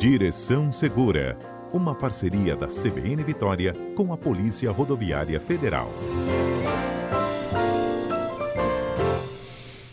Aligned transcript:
Direção 0.00 0.72
Segura, 0.72 1.36
uma 1.74 1.94
parceria 1.94 2.56
da 2.56 2.68
CBN 2.68 3.22
Vitória 3.22 3.76
com 3.94 4.14
a 4.14 4.16
Polícia 4.16 4.70
Rodoviária 4.70 5.38
Federal. 5.38 5.92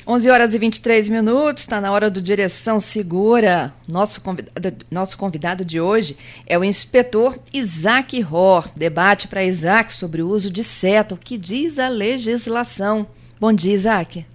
11 0.08 0.30
horas 0.30 0.54
e 0.54 0.60
23 0.60 1.10
minutos, 1.10 1.64
está 1.64 1.82
na 1.82 1.92
hora 1.92 2.10
do 2.10 2.22
Direção 2.22 2.80
Segura. 2.80 3.74
Nosso 3.86 4.22
convidado, 4.22 4.86
nosso 4.89 5.18
convidado 5.18 5.66
de 5.66 5.82
hoje 5.82 6.16
é 6.46 6.58
o 6.58 6.64
inspetor 6.64 7.38
Isaac 7.52 8.18
Ror. 8.21 8.70
Debate 8.78 9.28
para 9.28 9.44
Isaac 9.44 9.92
sobre 9.92 10.21
o 10.21 10.30
uso 10.30 10.50
de 10.50 10.64
seta, 10.64 11.16
o 11.16 11.18
que 11.18 11.38
diz 11.38 11.80
a 11.80 11.89
legislação. 11.89 13.05
Bom 13.42 13.52
dia, 13.52 13.74
Isaac. 13.74 14.26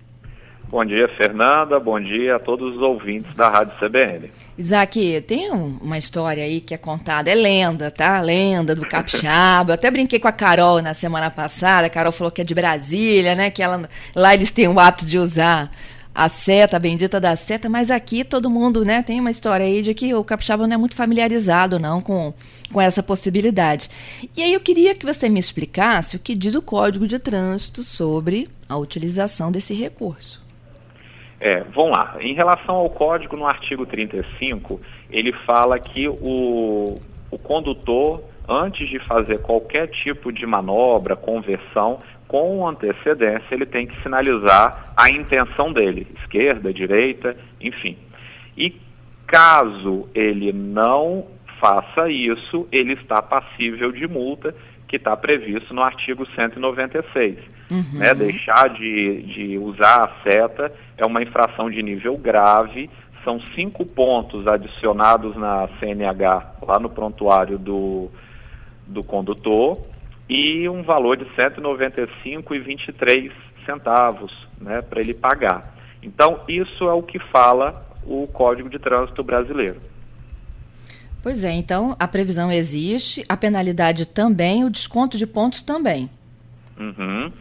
Bom 0.72 0.86
dia, 0.86 1.06
Fernanda. 1.18 1.78
Bom 1.78 2.00
dia 2.00 2.36
a 2.36 2.38
todos 2.38 2.76
os 2.76 2.80
ouvintes 2.80 3.36
da 3.36 3.46
Rádio 3.46 3.74
CBN. 3.78 4.30
Isaac, 4.56 5.22
tem 5.28 5.50
uma 5.50 5.98
história 5.98 6.42
aí 6.42 6.62
que 6.62 6.72
é 6.72 6.78
contada, 6.78 7.30
é 7.30 7.34
lenda, 7.34 7.90
tá? 7.90 8.18
Lenda 8.22 8.74
do 8.74 8.88
capixaba. 8.88 9.72
Eu 9.72 9.74
até 9.74 9.90
brinquei 9.90 10.18
com 10.18 10.28
a 10.28 10.32
Carol 10.32 10.80
na 10.80 10.94
semana 10.94 11.30
passada. 11.30 11.88
A 11.88 11.90
Carol 11.90 12.10
falou 12.10 12.30
que 12.30 12.40
é 12.40 12.44
de 12.44 12.54
Brasília, 12.54 13.34
né? 13.34 13.50
Que 13.50 13.62
ela, 13.62 13.86
lá 14.16 14.32
eles 14.32 14.50
têm 14.50 14.66
o 14.66 14.80
hábito 14.80 15.04
de 15.04 15.18
usar 15.18 15.70
a 16.14 16.30
seta, 16.30 16.78
a 16.78 16.80
bendita 16.80 17.20
da 17.20 17.36
seta, 17.36 17.68
mas 17.68 17.90
aqui 17.90 18.24
todo 18.24 18.48
mundo, 18.48 18.82
né, 18.84 19.02
tem 19.02 19.18
uma 19.18 19.30
história 19.30 19.64
aí 19.64 19.80
de 19.80 19.94
que 19.94 20.14
o 20.14 20.22
capixaba 20.22 20.66
não 20.66 20.74
é 20.74 20.76
muito 20.76 20.94
familiarizado, 20.94 21.78
não, 21.78 22.02
com, 22.02 22.34
com 22.70 22.80
essa 22.80 23.02
possibilidade. 23.02 23.88
E 24.36 24.42
aí 24.42 24.52
eu 24.52 24.60
queria 24.60 24.94
que 24.94 25.06
você 25.06 25.28
me 25.28 25.40
explicasse 25.40 26.16
o 26.16 26.18
que 26.18 26.34
diz 26.34 26.54
o 26.54 26.60
Código 26.60 27.06
de 27.06 27.18
Trânsito 27.18 27.82
sobre 27.82 28.48
a 28.68 28.76
utilização 28.76 29.50
desse 29.50 29.72
recurso. 29.72 30.41
É, 31.44 31.64
vamos 31.74 31.90
lá. 31.90 32.16
Em 32.20 32.34
relação 32.34 32.76
ao 32.76 32.88
código, 32.88 33.36
no 33.36 33.48
artigo 33.48 33.84
35, 33.84 34.80
ele 35.10 35.32
fala 35.44 35.76
que 35.80 36.08
o, 36.08 36.94
o 37.32 37.38
condutor, 37.38 38.22
antes 38.48 38.88
de 38.88 39.00
fazer 39.00 39.40
qualquer 39.40 39.88
tipo 39.88 40.32
de 40.32 40.46
manobra, 40.46 41.16
conversão, 41.16 41.98
com 42.28 42.66
antecedência, 42.66 43.46
ele 43.50 43.66
tem 43.66 43.88
que 43.88 44.02
sinalizar 44.02 44.94
a 44.96 45.10
intenção 45.10 45.72
dele, 45.72 46.06
esquerda, 46.20 46.72
direita, 46.72 47.36
enfim. 47.60 47.98
E 48.56 48.80
caso 49.26 50.08
ele 50.14 50.52
não 50.52 51.26
faça 51.60 52.08
isso, 52.08 52.68
ele 52.70 52.92
está 52.92 53.20
passível 53.20 53.90
de 53.90 54.06
multa, 54.06 54.54
que 54.86 54.96
está 54.96 55.16
previsto 55.16 55.74
no 55.74 55.82
artigo 55.82 56.24
196. 56.24 57.38
Uhum. 57.70 57.98
Né? 57.98 58.14
Deixar 58.14 58.68
de, 58.68 59.22
de 59.22 59.58
usar 59.58 60.04
a 60.04 60.22
seta 60.22 60.72
é 60.96 61.06
uma 61.06 61.22
infração 61.22 61.70
de 61.70 61.82
nível 61.82 62.16
grave, 62.16 62.90
são 63.24 63.40
cinco 63.54 63.84
pontos 63.86 64.46
adicionados 64.46 65.36
na 65.36 65.68
CNH, 65.78 66.56
lá 66.62 66.78
no 66.78 66.90
prontuário 66.90 67.58
do, 67.58 68.10
do 68.86 69.04
condutor, 69.04 69.80
e 70.28 70.68
um 70.68 70.82
valor 70.82 71.16
de 71.16 71.24
R$ 71.24 71.50
195,23 71.50 73.32
centavos 73.64 74.32
né, 74.60 74.82
para 74.82 75.00
ele 75.00 75.14
pagar. 75.14 75.74
Então, 76.02 76.40
isso 76.48 76.84
é 76.88 76.92
o 76.92 77.02
que 77.02 77.18
fala 77.18 77.86
o 78.04 78.26
Código 78.26 78.68
de 78.68 78.78
Trânsito 78.78 79.22
Brasileiro. 79.22 79.80
Pois 81.22 81.44
é, 81.44 81.52
então 81.52 81.94
a 82.00 82.08
previsão 82.08 82.50
existe, 82.50 83.24
a 83.28 83.36
penalidade 83.36 84.06
também, 84.06 84.64
o 84.64 84.70
desconto 84.70 85.16
de 85.16 85.24
pontos 85.24 85.62
também. 85.62 86.10
Uhum. 86.76 87.32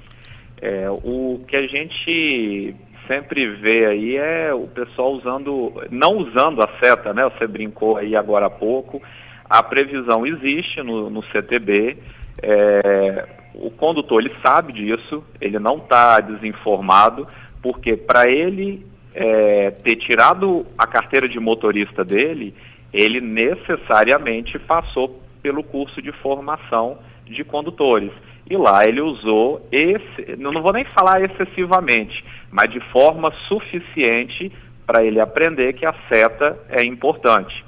É, 0.62 0.88
o 0.92 1.40
que 1.48 1.56
a 1.56 1.66
gente 1.66 2.76
sempre 3.08 3.48
vê 3.56 3.86
aí 3.86 4.16
é 4.16 4.54
o 4.54 4.68
pessoal 4.68 5.14
usando, 5.14 5.74
não 5.90 6.18
usando 6.18 6.62
a 6.62 6.70
seta, 6.84 7.14
né? 7.14 7.24
Você 7.30 7.48
brincou 7.48 7.98
aí 7.98 8.16
agora 8.16 8.48
há 8.48 8.50
pouco. 8.50 9.02
A 9.50 9.62
previsão 9.62 10.26
existe 10.26 10.82
no, 10.82 11.10
no 11.10 11.24
CTB. 11.24 11.98
É, 12.42 13.28
o 13.54 13.70
condutor 13.70 14.22
ele 14.22 14.34
sabe 14.44 14.74
disso, 14.74 15.24
ele 15.40 15.60
não 15.60 15.78
está 15.78 16.20
desinformado, 16.20 17.28
porque 17.62 17.98
para 17.98 18.30
ele 18.30 18.86
é, 19.14 19.72
ter 19.72 19.98
tirado 19.98 20.66
a 20.78 20.88
carteira 20.88 21.28
de 21.28 21.40
motorista 21.40 22.04
dele, 22.04 22.56
ele 22.94 23.20
necessariamente 23.20 24.58
passou 24.60 25.22
pelo 25.42 25.64
curso 25.64 26.02
de 26.02 26.12
formação 26.14 27.00
de 27.26 27.44
condutores. 27.44 28.12
E 28.50 28.58
lá 28.58 28.84
ele 28.86 29.02
usou 29.02 29.66
esse, 29.72 30.36
não 30.38 30.62
vou 30.62 30.74
nem 30.74 30.84
falar 30.86 31.22
excessivamente, 31.24 32.24
mas 32.52 32.70
de 32.70 32.80
forma 32.92 33.32
suficiente 33.48 34.52
para 34.86 35.04
ele 35.04 35.20
aprender 35.20 35.74
que 35.74 35.86
a 35.86 35.96
seta 36.10 36.60
é 36.70 36.86
importante. 36.86 37.64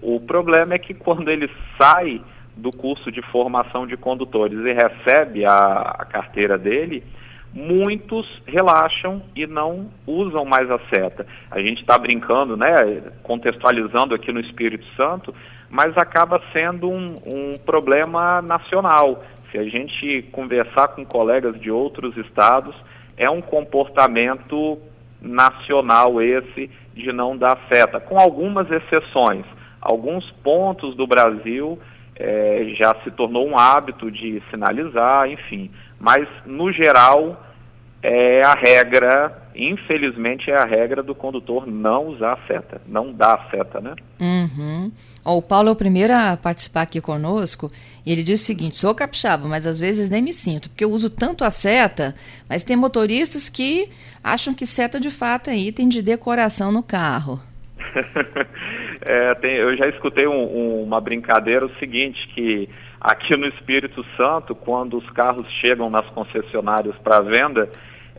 O 0.00 0.20
problema 0.20 0.74
é 0.74 0.78
que 0.78 0.94
quando 0.94 1.28
ele 1.30 1.50
sai 1.80 2.20
do 2.56 2.70
curso 2.70 3.10
de 3.10 3.22
formação 3.30 3.86
de 3.86 3.96
condutores 3.96 4.58
e 4.58 4.72
recebe 4.72 5.44
a, 5.44 5.96
a 5.98 6.04
carteira 6.04 6.56
dele, 6.56 7.02
muitos 7.52 8.26
relaxam 8.46 9.22
e 9.34 9.46
não 9.46 9.90
usam 10.06 10.44
mais 10.44 10.70
a 10.70 10.78
seta. 10.94 11.26
A 11.50 11.60
gente 11.60 11.80
está 11.80 11.98
brincando, 11.98 12.56
né, 12.56 13.02
contextualizando 13.22 14.14
aqui 14.14 14.32
no 14.32 14.40
Espírito 14.40 14.86
Santo, 14.96 15.34
mas 15.68 15.96
acaba 15.96 16.40
sendo 16.52 16.88
um, 16.88 17.14
um 17.26 17.58
problema 17.58 18.42
nacional. 18.42 19.22
Se 19.50 19.58
a 19.58 19.64
gente 19.64 20.22
conversar 20.30 20.88
com 20.88 21.04
colegas 21.04 21.60
de 21.60 21.70
outros 21.70 22.16
estados, 22.16 22.74
é 23.16 23.28
um 23.28 23.40
comportamento 23.40 24.78
nacional 25.20 26.20
esse 26.22 26.70
de 26.94 27.12
não 27.12 27.36
dar 27.36 27.58
seta, 27.72 28.00
com 28.00 28.18
algumas 28.18 28.70
exceções. 28.70 29.44
Alguns 29.80 30.30
pontos 30.42 30.94
do 30.94 31.06
Brasil 31.06 31.78
é, 32.16 32.74
já 32.76 32.94
se 33.02 33.10
tornou 33.10 33.48
um 33.48 33.58
hábito 33.58 34.10
de 34.10 34.42
sinalizar, 34.50 35.28
enfim. 35.30 35.70
Mas, 35.98 36.28
no 36.46 36.70
geral, 36.72 37.42
é 38.02 38.42
a 38.44 38.54
regra, 38.54 39.50
infelizmente, 39.54 40.50
é 40.50 40.54
a 40.54 40.64
regra 40.64 41.02
do 41.02 41.14
condutor 41.14 41.66
não 41.66 42.06
usar 42.06 42.32
a 42.32 42.46
seta, 42.46 42.80
não 42.86 43.12
dar 43.12 43.34
a 43.34 43.50
seta, 43.50 43.80
né? 43.80 43.94
Uhum. 44.20 44.90
Oh, 45.24 45.36
o 45.36 45.42
Paulo 45.42 45.68
é 45.68 45.72
o 45.72 45.76
primeiro 45.76 46.14
a 46.14 46.36
participar 46.36 46.82
aqui 46.82 47.00
conosco 47.00 47.70
e 48.04 48.10
ele 48.10 48.22
diz 48.22 48.40
o 48.40 48.44
seguinte: 48.44 48.76
sou 48.76 48.94
capixaba, 48.94 49.46
mas 49.46 49.66
às 49.66 49.78
vezes 49.78 50.08
nem 50.08 50.22
me 50.22 50.32
sinto, 50.32 50.70
porque 50.70 50.84
eu 50.84 50.90
uso 50.90 51.10
tanto 51.10 51.44
a 51.44 51.50
seta, 51.50 52.14
mas 52.48 52.64
tem 52.64 52.76
motoristas 52.76 53.50
que 53.50 53.90
acham 54.24 54.54
que 54.54 54.64
seta 54.64 54.98
de 54.98 55.10
fato 55.10 55.50
é 55.50 55.56
item 55.56 55.88
de 55.88 56.00
decoração 56.00 56.72
no 56.72 56.82
carro. 56.82 57.38
é, 59.02 59.34
tem, 59.36 59.56
eu 59.56 59.76
já 59.76 59.88
escutei 59.88 60.26
um, 60.26 60.32
um, 60.32 60.82
uma 60.84 61.00
brincadeira 61.00 61.66
o 61.66 61.78
seguinte, 61.78 62.18
que 62.34 62.68
aqui 63.00 63.36
no 63.36 63.46
Espírito 63.46 64.04
Santo, 64.16 64.54
quando 64.54 64.96
os 64.96 65.10
carros 65.10 65.46
chegam 65.60 65.90
nas 65.90 66.06
concessionárias 66.10 66.94
para 67.02 67.20
venda, 67.20 67.68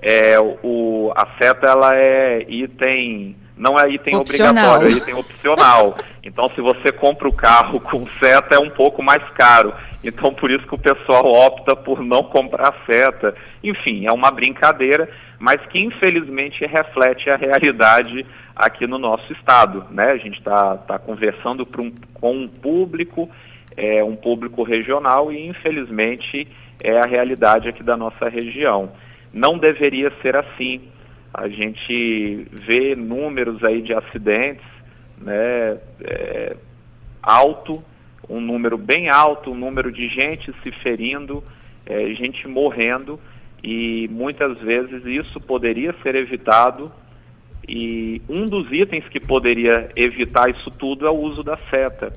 é, 0.02 0.40
o, 0.40 1.12
a 1.16 1.28
seta 1.38 1.68
ela 1.68 1.96
é 1.96 2.46
item, 2.50 3.36
não 3.56 3.80
é 3.80 3.90
item 3.90 4.16
opcional. 4.16 4.76
obrigatório, 4.76 4.88
é 4.88 4.92
item 4.98 5.14
opcional. 5.16 5.98
Então, 6.24 6.52
se 6.54 6.62
você 6.62 6.92
compra 6.92 7.28
o 7.28 7.34
carro 7.34 7.80
com 7.80 8.06
seta, 8.20 8.54
é 8.54 8.60
um 8.60 8.70
pouco 8.70 9.02
mais 9.02 9.28
caro. 9.32 9.74
Então, 10.04 10.32
por 10.32 10.52
isso 10.52 10.68
que 10.68 10.76
o 10.76 10.78
pessoal 10.78 11.26
opta 11.26 11.76
por 11.76 12.04
não 12.04 12.24
comprar 12.24 12.76
seta. 12.86 13.34
Enfim, 13.64 14.06
é 14.06 14.12
uma 14.12 14.30
brincadeira, 14.30 15.10
mas 15.40 15.60
que 15.66 15.80
infelizmente 15.80 16.64
reflete 16.64 17.28
a 17.28 17.36
realidade 17.36 18.24
aqui 18.56 18.86
no 18.86 19.00
nosso 19.00 19.34
estado. 19.34 19.86
Né? 19.90 20.12
A 20.12 20.18
gente 20.18 20.38
está 20.38 20.78
tá 20.78 21.00
conversando 21.00 21.68
um, 21.80 21.92
com 22.14 22.32
um 22.32 22.48
público, 22.48 23.28
é, 23.76 24.04
um 24.04 24.16
público 24.16 24.62
regional, 24.62 25.32
e 25.32 25.48
infelizmente 25.48 26.48
é 26.84 27.00
a 27.00 27.06
realidade 27.06 27.68
aqui 27.68 27.82
da 27.82 27.98
nossa 27.98 28.30
região. 28.30 28.92
Não 29.34 29.58
deveria 29.58 30.12
ser 30.22 30.36
assim. 30.36 30.82
A 31.34 31.48
gente 31.48 32.48
vê 32.66 32.96
números 32.96 33.64
aí 33.64 33.82
de 33.82 33.94
acidentes 33.94 34.66
né, 35.18 35.78
é, 36.02 36.58
alto, 37.22 37.84
um 38.30 38.42
número 38.42 38.78
bem 38.78 39.10
alto, 39.10 39.52
um 39.52 39.56
número 39.56 39.92
de 39.92 40.08
gente 40.08 40.54
se 40.64 40.72
ferindo, 40.84 41.44
é, 41.86 42.14
gente 42.14 42.48
morrendo, 42.48 43.20
e 43.64 44.08
muitas 44.12 44.58
vezes 44.60 45.06
isso 45.06 45.40
poderia 45.40 45.94
ser 46.02 46.16
evitado. 46.16 46.92
E 47.68 48.22
um 48.28 48.46
dos 48.46 48.72
itens 48.72 49.08
que 49.08 49.20
poderia 49.20 49.90
evitar 49.96 50.50
isso 50.50 50.72
tudo 50.72 51.06
é 51.06 51.10
o 51.10 51.20
uso 51.20 51.44
da 51.44 51.56
seta. 51.70 52.12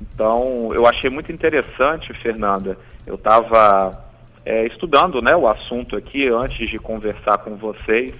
Então, 0.00 0.72
eu 0.72 0.86
achei 0.86 1.10
muito 1.10 1.32
interessante, 1.32 2.12
Fernanda. 2.22 2.78
Eu 3.06 3.16
estava 3.16 4.05
é, 4.46 4.64
estudando 4.64 5.20
né, 5.20 5.34
o 5.34 5.48
assunto 5.48 5.96
aqui 5.96 6.28
antes 6.28 6.70
de 6.70 6.78
conversar 6.78 7.38
com 7.38 7.56
vocês. 7.56 8.14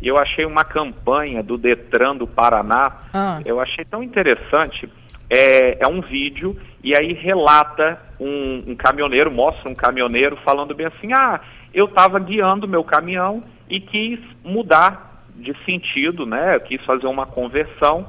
E 0.00 0.06
eu 0.06 0.16
achei 0.16 0.44
uma 0.44 0.64
campanha 0.64 1.42
do 1.42 1.58
Detran 1.58 2.16
do 2.16 2.26
Paraná, 2.26 3.00
ah. 3.12 3.40
eu 3.44 3.60
achei 3.60 3.84
tão 3.84 4.02
interessante. 4.02 4.88
É, 5.28 5.82
é, 5.82 5.88
um 5.88 6.00
vídeo 6.00 6.56
e 6.84 6.94
aí 6.94 7.12
relata 7.14 7.98
um, 8.20 8.64
um, 8.68 8.76
caminhoneiro, 8.76 9.32
mostra 9.32 9.70
um 9.70 9.74
caminhoneiro 9.74 10.36
falando 10.44 10.74
bem 10.74 10.86
assim: 10.86 11.12
ah, 11.12 11.40
eu 11.72 11.86
estava 11.86 12.18
guiando 12.18 12.68
meu 12.68 12.84
caminhão 12.84 13.42
e 13.68 13.80
quis 13.80 14.20
mudar 14.44 15.24
de 15.34 15.56
sentido, 15.64 16.26
né? 16.26 16.56
Eu 16.56 16.60
quis 16.60 16.84
fazer 16.84 17.06
uma 17.06 17.24
conversão 17.24 18.06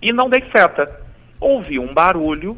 e 0.00 0.12
não 0.12 0.30
dei 0.30 0.42
seta. 0.56 1.00
Ouvi 1.38 1.78
um 1.78 1.92
barulho, 1.92 2.56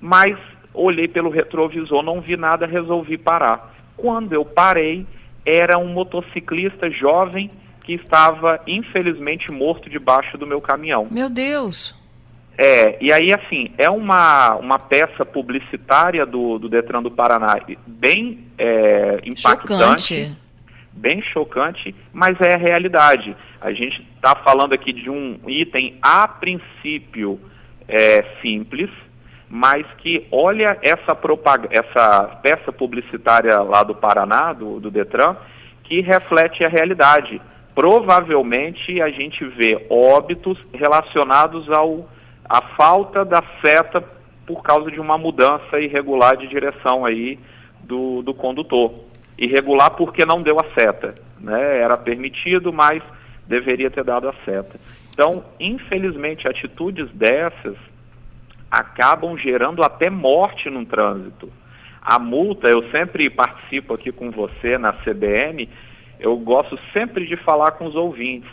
mas 0.00 0.38
olhei 0.72 1.08
pelo 1.08 1.30
retrovisor, 1.30 2.02
não 2.02 2.20
vi 2.20 2.36
nada, 2.36 2.66
resolvi 2.66 3.18
parar. 3.18 3.73
Quando 3.96 4.32
eu 4.32 4.44
parei, 4.44 5.06
era 5.44 5.78
um 5.78 5.88
motociclista 5.88 6.90
jovem 6.90 7.50
que 7.84 7.92
estava 7.92 8.60
infelizmente 8.66 9.52
morto 9.52 9.90
debaixo 9.90 10.38
do 10.38 10.46
meu 10.46 10.60
caminhão. 10.60 11.06
Meu 11.10 11.28
Deus! 11.28 11.94
É, 12.56 12.96
e 13.00 13.12
aí 13.12 13.32
assim, 13.32 13.70
é 13.76 13.90
uma, 13.90 14.54
uma 14.56 14.78
peça 14.78 15.24
publicitária 15.24 16.24
do, 16.24 16.58
do 16.58 16.68
Detran 16.68 17.02
do 17.02 17.10
Paraná 17.10 17.58
bem 17.86 18.46
é, 18.56 19.20
impactante. 19.24 20.14
Chocante. 20.14 20.38
Bem 20.92 21.20
chocante, 21.22 21.94
mas 22.12 22.40
é 22.40 22.54
a 22.54 22.56
realidade. 22.56 23.36
A 23.60 23.72
gente 23.72 24.06
está 24.14 24.36
falando 24.36 24.72
aqui 24.72 24.92
de 24.92 25.10
um 25.10 25.40
item 25.48 25.98
a 26.00 26.28
princípio 26.28 27.40
é, 27.88 28.22
simples, 28.40 28.88
mas 29.48 29.86
que 29.98 30.26
olha 30.32 30.78
essa, 30.82 31.16
essa 31.70 32.38
peça 32.42 32.72
publicitária 32.72 33.60
lá 33.60 33.82
do 33.82 33.94
Paraná, 33.94 34.52
do, 34.52 34.80
do 34.80 34.90
Detran, 34.90 35.36
que 35.84 36.00
reflete 36.00 36.64
a 36.64 36.68
realidade. 36.68 37.40
Provavelmente 37.74 39.00
a 39.00 39.10
gente 39.10 39.44
vê 39.44 39.86
óbitos 39.90 40.58
relacionados 40.72 41.70
ao 41.70 42.08
a 42.48 42.60
falta 42.76 43.24
da 43.24 43.42
seta 43.64 44.04
por 44.46 44.62
causa 44.62 44.90
de 44.90 45.00
uma 45.00 45.16
mudança 45.16 45.80
irregular 45.80 46.36
de 46.36 46.46
direção 46.46 47.04
aí 47.04 47.38
do, 47.82 48.22
do 48.22 48.34
condutor. 48.34 48.92
Irregular 49.38 49.90
porque 49.90 50.24
não 50.24 50.42
deu 50.42 50.58
a 50.60 50.64
seta. 50.78 51.14
Né? 51.40 51.78
Era 51.80 51.96
permitido, 51.96 52.72
mas 52.72 53.02
deveria 53.46 53.90
ter 53.90 54.04
dado 54.04 54.28
a 54.28 54.34
seta. 54.44 54.78
Então, 55.10 55.44
infelizmente, 55.58 56.48
atitudes 56.48 57.10
dessas 57.12 57.76
acabam 58.78 59.36
gerando 59.36 59.82
até 59.84 60.10
morte 60.10 60.68
no 60.68 60.84
trânsito. 60.84 61.50
A 62.02 62.18
multa, 62.18 62.70
eu 62.70 62.90
sempre 62.90 63.30
participo 63.30 63.94
aqui 63.94 64.12
com 64.12 64.30
você 64.30 64.76
na 64.76 64.92
CBN, 64.92 65.68
eu 66.20 66.36
gosto 66.36 66.78
sempre 66.92 67.26
de 67.26 67.36
falar 67.36 67.72
com 67.72 67.86
os 67.86 67.94
ouvintes. 67.94 68.50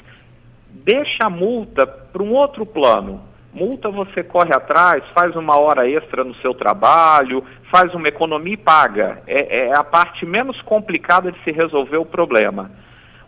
Deixa 0.70 1.26
a 1.26 1.30
multa 1.30 1.86
para 1.86 2.24
um 2.24 2.34
outro 2.34 2.66
plano. 2.66 3.22
Multa 3.54 3.90
você 3.90 4.24
corre 4.24 4.56
atrás, 4.56 5.04
faz 5.14 5.36
uma 5.36 5.60
hora 5.60 5.90
extra 5.90 6.24
no 6.24 6.34
seu 6.36 6.54
trabalho, 6.54 7.44
faz 7.64 7.94
uma 7.94 8.08
economia 8.08 8.54
e 8.54 8.58
paga. 8.58 9.22
É, 9.28 9.68
é 9.68 9.78
a 9.78 9.84
parte 9.84 10.26
menos 10.26 10.62
complicada 10.62 11.32
de 11.32 11.44
se 11.44 11.52
resolver 11.52 11.98
o 11.98 12.06
problema. 12.06 12.72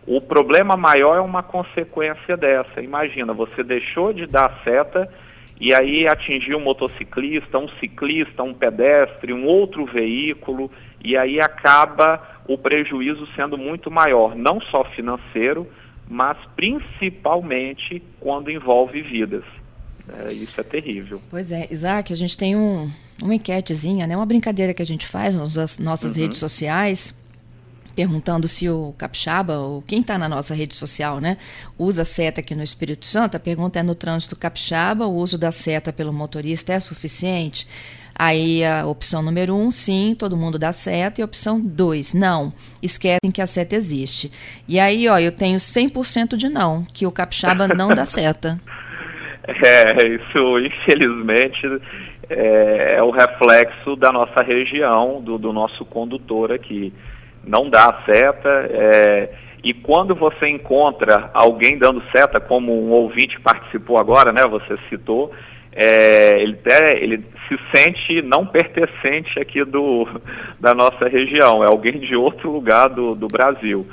O 0.06 0.20
problema 0.20 0.76
maior 0.76 1.16
é 1.16 1.20
uma 1.20 1.42
consequência 1.42 2.36
dessa. 2.36 2.80
Imagina, 2.80 3.34
você 3.34 3.62
deixou 3.62 4.12
de 4.12 4.26
dar 4.26 4.60
seta 4.64 5.10
e 5.60 5.72
aí 5.72 6.06
atingiu 6.06 6.58
um 6.58 6.64
motociclista, 6.64 7.58
um 7.58 7.68
ciclista, 7.80 8.42
um 8.42 8.52
pedestre, 8.52 9.32
um 9.32 9.46
outro 9.46 9.86
veículo, 9.86 10.70
e 11.02 11.16
aí 11.16 11.40
acaba 11.40 12.42
o 12.48 12.58
prejuízo 12.58 13.26
sendo 13.34 13.56
muito 13.56 13.90
maior, 13.90 14.34
não 14.34 14.60
só 14.60 14.84
financeiro, 14.84 15.66
mas 16.08 16.36
principalmente 16.56 18.02
quando 18.20 18.50
envolve 18.50 19.00
vidas. 19.00 19.44
É, 20.08 20.32
isso 20.32 20.60
é 20.60 20.64
terrível. 20.64 21.20
Pois 21.30 21.50
é, 21.50 21.66
Isaac, 21.70 22.12
a 22.12 22.16
gente 22.16 22.36
tem 22.36 22.54
um, 22.54 22.90
uma 23.22 23.34
enquetezinha, 23.34 24.06
né, 24.06 24.16
uma 24.16 24.26
brincadeira 24.26 24.74
que 24.74 24.82
a 24.82 24.86
gente 24.86 25.06
faz 25.06 25.38
nas 25.38 25.78
nossas 25.78 26.16
uhum. 26.16 26.22
redes 26.22 26.38
sociais, 26.38 27.14
perguntando 27.94 28.46
se 28.48 28.68
o 28.68 28.94
capixaba, 28.98 29.58
ou 29.58 29.82
quem 29.82 30.00
está 30.00 30.18
na 30.18 30.28
nossa 30.28 30.54
rede 30.54 30.74
social, 30.74 31.20
né, 31.20 31.36
usa 31.78 32.04
seta 32.04 32.40
aqui 32.40 32.54
no 32.54 32.62
Espírito 32.62 33.06
Santo. 33.06 33.36
A 33.36 33.40
pergunta 33.40 33.78
é 33.78 33.82
no 33.82 33.94
trânsito 33.94 34.36
capixaba, 34.36 35.06
o 35.06 35.14
uso 35.14 35.38
da 35.38 35.52
seta 35.52 35.92
pelo 35.92 36.12
motorista 36.12 36.72
é 36.72 36.80
suficiente? 36.80 37.66
Aí 38.16 38.64
a 38.64 38.86
opção 38.86 39.22
número 39.22 39.54
um, 39.54 39.70
sim, 39.72 40.14
todo 40.16 40.36
mundo 40.36 40.58
dá 40.58 40.72
seta. 40.72 41.20
E 41.20 41.22
a 41.22 41.24
opção 41.24 41.60
dois, 41.60 42.14
não, 42.14 42.52
esquecem 42.80 43.32
que 43.32 43.42
a 43.42 43.46
seta 43.46 43.74
existe. 43.74 44.30
E 44.68 44.78
aí, 44.78 45.08
ó, 45.08 45.18
eu 45.18 45.32
tenho 45.32 45.58
100% 45.58 46.36
de 46.36 46.48
não, 46.48 46.84
que 46.84 47.06
o 47.06 47.10
capixaba 47.10 47.66
não 47.66 47.88
dá 47.88 48.06
seta. 48.06 48.60
É, 49.46 50.06
isso 50.06 50.58
infelizmente 50.58 51.66
é, 52.30 52.96
é, 52.96 53.02
o 53.02 53.10
reflexo 53.10 53.94
da 53.94 54.10
nossa 54.10 54.42
região, 54.42 55.20
do, 55.20 55.36
do, 55.36 55.52
nosso 55.52 55.84
condutor 55.84 56.50
aqui. 56.50 56.92
Não 57.46 57.68
dá 57.68 58.02
seta, 58.06 58.68
é, 58.70 59.30
e 59.62 59.72
quando 59.72 60.14
você 60.14 60.48
encontra 60.48 61.30
alguém 61.32 61.78
dando 61.78 62.02
seta, 62.14 62.38
como 62.38 62.72
um 62.72 62.90
ouvinte 62.90 63.40
participou 63.40 63.98
agora, 63.98 64.32
né, 64.32 64.42
você 64.46 64.74
citou, 64.88 65.32
é, 65.72 66.40
ele, 66.40 66.58
até, 66.64 67.02
ele 67.02 67.24
se 67.48 67.58
sente 67.74 68.22
não 68.22 68.46
pertencente 68.46 69.40
aqui 69.40 69.64
do, 69.64 70.06
da 70.60 70.74
nossa 70.74 71.08
região, 71.08 71.64
é 71.64 71.66
alguém 71.66 71.98
de 71.98 72.14
outro 72.14 72.50
lugar 72.50 72.88
do, 72.88 73.14
do 73.14 73.26
Brasil. 73.26 73.86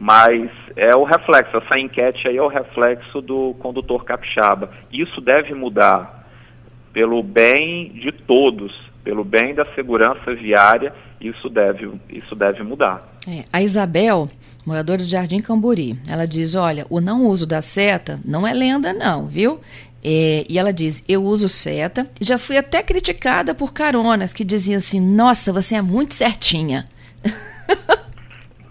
Mas 0.00 0.48
é 0.76 0.96
o 0.96 1.02
reflexo, 1.02 1.56
essa 1.56 1.78
enquete 1.78 2.28
aí 2.28 2.36
é 2.36 2.42
o 2.42 2.48
reflexo 2.48 3.20
do 3.20 3.54
condutor 3.58 4.04
capixaba. 4.04 4.70
Isso 4.92 5.20
deve 5.20 5.54
mudar 5.54 6.14
pelo 6.92 7.22
bem 7.22 7.90
de 7.90 8.12
todos, 8.12 8.72
pelo 9.04 9.24
bem 9.24 9.54
da 9.54 9.64
segurança 9.74 10.34
viária, 10.34 10.92
isso 11.20 11.48
deve, 11.48 11.90
isso 12.08 12.34
deve 12.34 12.62
mudar. 12.62 13.16
É, 13.26 13.44
a 13.52 13.62
Isabel, 13.62 14.28
moradora 14.66 14.98
do 14.98 15.08
Jardim 15.08 15.40
Camburi, 15.40 15.98
ela 16.08 16.26
diz: 16.26 16.54
olha, 16.54 16.86
o 16.88 17.00
não 17.00 17.26
uso 17.26 17.46
da 17.46 17.62
seta 17.62 18.20
não 18.24 18.46
é 18.46 18.52
lenda, 18.52 18.92
não, 18.92 19.26
viu? 19.26 19.60
É, 20.04 20.44
e 20.48 20.58
ela 20.58 20.72
diz: 20.72 21.04
Eu 21.08 21.24
uso 21.24 21.48
seta. 21.48 22.08
Já 22.20 22.38
fui 22.38 22.56
até 22.56 22.82
criticada 22.82 23.54
por 23.54 23.72
caronas 23.72 24.32
que 24.32 24.44
diziam 24.44 24.78
assim: 24.78 25.00
Nossa, 25.00 25.52
você 25.52 25.74
é 25.74 25.82
muito 25.82 26.14
certinha. 26.14 26.84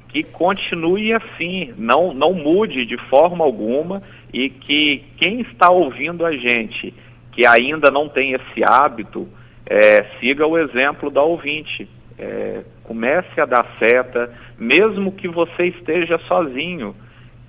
que 0.10 0.24
continue 0.24 1.14
assim, 1.14 1.74
não, 1.78 2.14
não 2.14 2.34
mude 2.34 2.86
de 2.86 2.98
forma 3.10 3.44
alguma 3.44 4.02
e 4.34 4.50
que 4.50 5.04
quem 5.18 5.42
está 5.42 5.70
ouvindo 5.70 6.26
a 6.26 6.32
gente 6.32 6.94
que 7.32 7.46
ainda 7.46 7.92
não 7.92 8.10
tem 8.10 8.34
esse 8.34 8.64
hábito, 8.64 9.28
é, 9.70 10.06
siga 10.20 10.46
o 10.48 10.58
exemplo 10.58 11.10
da 11.10 11.22
ouvinte. 11.22 11.88
É, 12.18 12.64
comece 12.84 13.40
a 13.40 13.46
dar 13.46 13.66
seta, 13.78 14.34
mesmo 14.58 15.12
que 15.12 15.28
você 15.28 15.68
esteja 15.68 16.18
sozinho. 16.28 16.96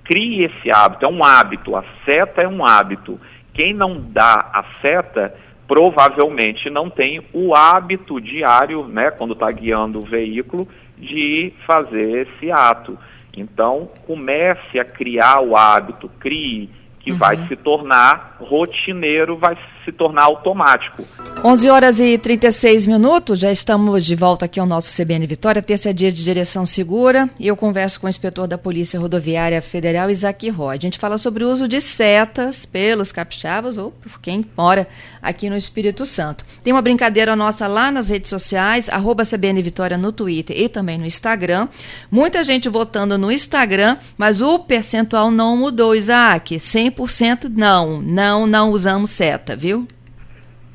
Crie 0.03 0.45
esse 0.45 0.69
hábito, 0.71 1.05
é 1.05 1.09
um 1.09 1.23
hábito. 1.23 1.75
A 1.75 1.83
seta 2.05 2.43
é 2.43 2.47
um 2.47 2.65
hábito. 2.65 3.19
Quem 3.53 3.73
não 3.73 3.99
dá 3.99 4.51
a 4.53 4.63
seta 4.81 5.33
provavelmente 5.67 6.69
não 6.69 6.89
tem 6.89 7.21
o 7.31 7.53
hábito 7.55 8.19
diário, 8.19 8.87
né, 8.87 9.11
quando 9.11 9.33
está 9.33 9.51
guiando 9.51 9.99
o 9.99 10.05
veículo, 10.05 10.67
de 10.97 11.53
fazer 11.65 12.27
esse 12.27 12.51
ato. 12.51 12.97
Então, 13.37 13.89
comece 14.07 14.79
a 14.79 14.83
criar 14.83 15.41
o 15.41 15.55
hábito, 15.55 16.09
crie, 16.19 16.71
que 16.99 17.11
uhum. 17.11 17.17
vai 17.17 17.37
se 17.47 17.55
tornar 17.55 18.37
rotineiro, 18.39 19.37
vai 19.37 19.55
se 19.83 19.91
tornar 19.91 20.23
automático. 20.23 21.03
11 21.43 21.69
horas 21.69 21.99
e 22.01 22.17
36 22.17 22.85
minutos, 22.85 23.39
já 23.39 23.49
estamos 23.49 24.05
de 24.05 24.13
volta 24.13 24.45
aqui 24.45 24.59
ao 24.59 24.65
nosso 24.65 24.95
CBN 24.95 25.25
Vitória, 25.25 25.61
terça 25.61 25.93
dia 25.93 26.11
de 26.11 26.21
direção 26.21 26.65
segura, 26.65 27.29
e 27.39 27.47
eu 27.47 27.55
converso 27.55 27.99
com 27.99 28.07
o 28.07 28.09
inspetor 28.09 28.45
da 28.45 28.57
Polícia 28.57 28.99
Rodoviária 28.99 29.61
Federal, 29.61 30.09
Isaac 30.09 30.49
Roy. 30.49 30.75
A 30.75 30.79
gente 30.79 30.99
fala 30.99 31.17
sobre 31.17 31.45
o 31.45 31.49
uso 31.49 31.67
de 31.67 31.79
setas 31.79 32.65
pelos 32.65 33.11
capixabas 33.11 33.77
ou 33.77 33.91
por 33.91 34.19
quem 34.19 34.45
mora 34.57 34.85
aqui 35.21 35.49
no 35.49 35.55
Espírito 35.55 36.05
Santo. 36.05 36.43
Tem 36.61 36.73
uma 36.73 36.81
brincadeira 36.81 37.35
nossa 37.35 37.67
lá 37.67 37.89
nas 37.89 38.09
redes 38.09 38.29
sociais, 38.29 38.89
arroba 38.89 39.23
CBN 39.23 39.61
Vitória 39.61 39.97
no 39.97 40.11
Twitter 40.11 40.59
e 40.59 40.67
também 40.67 40.97
no 40.97 41.05
Instagram. 41.05 41.69
Muita 42.11 42.43
gente 42.43 42.67
votando 42.67 43.17
no 43.17 43.31
Instagram, 43.31 43.97
mas 44.17 44.41
o 44.41 44.59
percentual 44.59 45.31
não 45.31 45.55
mudou, 45.55 45.95
Isaac. 45.95 46.57
100% 46.57 47.49
não, 47.49 48.01
não, 48.01 48.45
não 48.45 48.71
usamos 48.71 49.09
seta, 49.11 49.55
viu? 49.55 49.78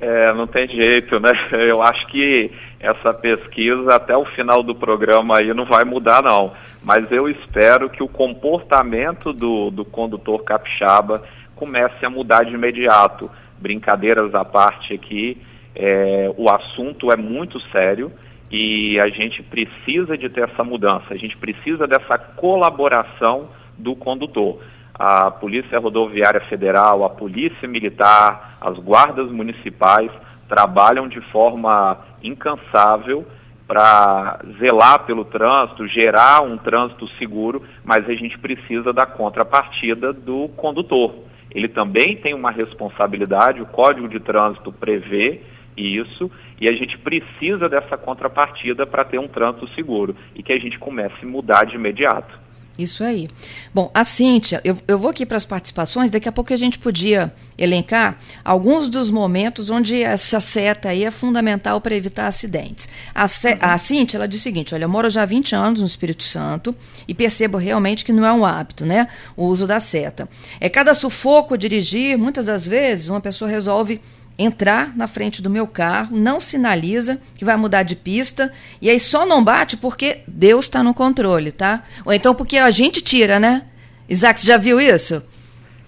É, 0.07 0.35
não 0.35 0.47
tem 0.47 0.69
jeito, 0.69 1.19
né? 1.19 1.33
Eu 1.67 1.83
acho 1.83 2.07
que 2.09 2.51
essa 2.79 3.15
pesquisa 3.15 3.95
até 3.95 4.15
o 4.15 4.27
final 4.27 4.63
do 4.63 4.75
programa 4.75 5.39
aí 5.39 5.55
não 5.55 5.65
vai 5.65 5.83
mudar 5.83 6.23
não. 6.23 6.53
Mas 6.83 7.11
eu 7.11 7.27
espero 7.31 7.89
que 7.89 8.03
o 8.03 8.09
comportamento 8.09 9.33
do, 9.33 9.71
do 9.71 9.83
condutor 9.83 10.45
capixaba 10.45 11.23
comece 11.57 12.05
a 12.05 12.11
mudar 12.11 12.45
de 12.45 12.53
imediato. 12.53 13.31
Brincadeiras 13.59 14.35
à 14.35 14.45
parte 14.45 14.93
aqui, 14.93 15.41
é, 15.75 16.31
o 16.37 16.51
assunto 16.51 17.11
é 17.11 17.17
muito 17.17 17.59
sério 17.71 18.13
e 18.51 19.01
a 19.01 19.09
gente 19.09 19.43
precisa 19.43 20.19
de 20.19 20.29
ter 20.29 20.45
essa 20.51 20.63
mudança, 20.63 21.15
a 21.15 21.17
gente 21.17 21.39
precisa 21.39 21.87
dessa 21.87 22.19
colaboração 22.19 23.49
do 23.79 23.97
condutor 23.97 24.61
a 24.95 25.31
Polícia 25.31 25.79
Rodoviária 25.79 26.41
Federal, 26.43 27.05
a 27.05 27.11
Polícia 27.11 27.67
Militar, 27.67 28.59
as 28.61 28.79
guardas 28.79 29.31
municipais 29.31 30.11
trabalham 30.49 31.09
de 31.09 31.21
forma 31.33 31.99
incansável 32.23 33.27
para 33.67 34.41
zelar 34.59 35.05
pelo 35.05 35.25
trânsito, 35.25 35.89
gerar 35.89 36.43
um 36.43 36.57
trânsito 36.57 37.09
seguro, 37.19 37.63
mas 37.83 38.09
a 38.09 38.15
gente 38.15 38.39
precisa 38.39 38.93
da 38.93 39.07
contrapartida 39.07 40.13
do 40.13 40.49
condutor. 40.57 41.15
ele 41.51 41.69
também 41.69 42.17
tem 42.17 42.35
uma 42.35 42.51
responsabilidade, 42.51 43.63
o 43.63 43.67
Código 43.67 44.09
de 44.09 44.19
Trânsito 44.19 44.73
prevê 44.73 45.41
isso, 45.77 46.31
e 46.61 46.69
a 46.69 46.73
gente 46.73 46.99
precisa 46.99 47.69
dessa 47.69 47.97
contrapartida 47.97 48.87
para 48.87 49.05
ter 49.05 49.19
um 49.19 49.29
trânsito 49.29 49.69
seguro 49.75 50.17
e 50.35 50.43
que 50.43 50.53
a 50.53 50.59
gente 50.59 50.79
comece 50.79 51.15
a 51.23 51.27
mudar 51.27 51.65
de 51.65 51.77
imediato. 51.77 52.44
Isso 52.79 53.05
aí. 53.05 53.29
Bom, 53.73 53.91
a 53.95 54.03
Cíntia, 54.03 54.61
eu, 54.65 54.77
eu 54.89 54.99
vou 54.99 55.11
aqui 55.11 55.25
para 55.25 55.37
as 55.37 55.45
participações, 55.45 56.11
daqui 56.11 56.29
a 56.29 56.33
pouco 56.33 56.53
a 56.53 56.57
gente 56.57 56.79
podia 56.79 57.33
elencar 57.57 58.19
alguns 58.45 58.89
dos 58.89 59.11
momentos 59.11 59.71
onde 59.71 60.03
essa 60.03 60.41
seta 60.41 60.89
aí 60.89 61.05
é 61.05 61.11
fundamental 61.13 61.81
para 61.81 61.95
evitar 61.95 62.27
acidentes. 62.27 62.89
A, 63.15 63.25
uhum. 63.25 63.59
a 63.61 63.79
Cíntia, 63.79 64.17
ela 64.17 64.27
diz 64.27 64.41
o 64.41 64.43
seguinte, 64.43 64.75
olha, 64.75 64.85
eu 64.85 64.89
moro 64.89 65.09
já 65.09 65.23
há 65.23 65.27
20 65.27 65.55
anos 65.55 65.81
no 65.81 65.87
Espírito 65.87 66.25
Santo 66.25 66.75
e 67.07 67.15
percebo 67.15 67.59
realmente 67.59 68.05
que 68.05 68.13
não 68.13 68.27
é 68.27 68.33
um 68.33 68.45
hábito, 68.45 68.85
né, 68.85 69.09
o 69.37 69.47
uso 69.47 69.69
da 69.69 69.79
seta. 69.79 70.29
É 70.61 70.69
cada 70.69 70.95
sufoco 70.95 71.57
dirigir, 71.57 72.19
muitas 72.19 72.47
das 72.47 72.67
vezes 72.67 73.09
uma 73.09 73.21
pessoa 73.21 73.49
resolve 73.49 74.01
entrar 74.39 74.97
na 74.97 75.07
frente 75.07 75.41
do 75.41 75.49
meu 75.49 75.67
carro, 75.67 76.17
não 76.17 76.41
sinaliza 76.41 77.21
que 77.37 77.45
vai 77.45 77.57
mudar 77.57 77.83
de 77.83 77.95
pista 77.95 78.53
e 78.81 78.91
aí 78.91 78.99
só 78.99 79.25
não 79.25 79.43
bate 79.43 79.77
porque 79.77 80.21
Deus 80.27 80.65
está 80.65 80.83
no 80.83 80.93
controle, 80.93 81.53
tá? 81.53 81.85
Ou 82.05 82.13
então 82.13 82.35
porque 82.35 82.57
a 82.57 82.71
gente 82.71 83.01
tira, 83.01 83.39
né? 83.39 83.63
Isaac, 84.09 84.41
você 84.41 84.47
já 84.47 84.57
viu 84.57 84.81
isso? 84.81 85.25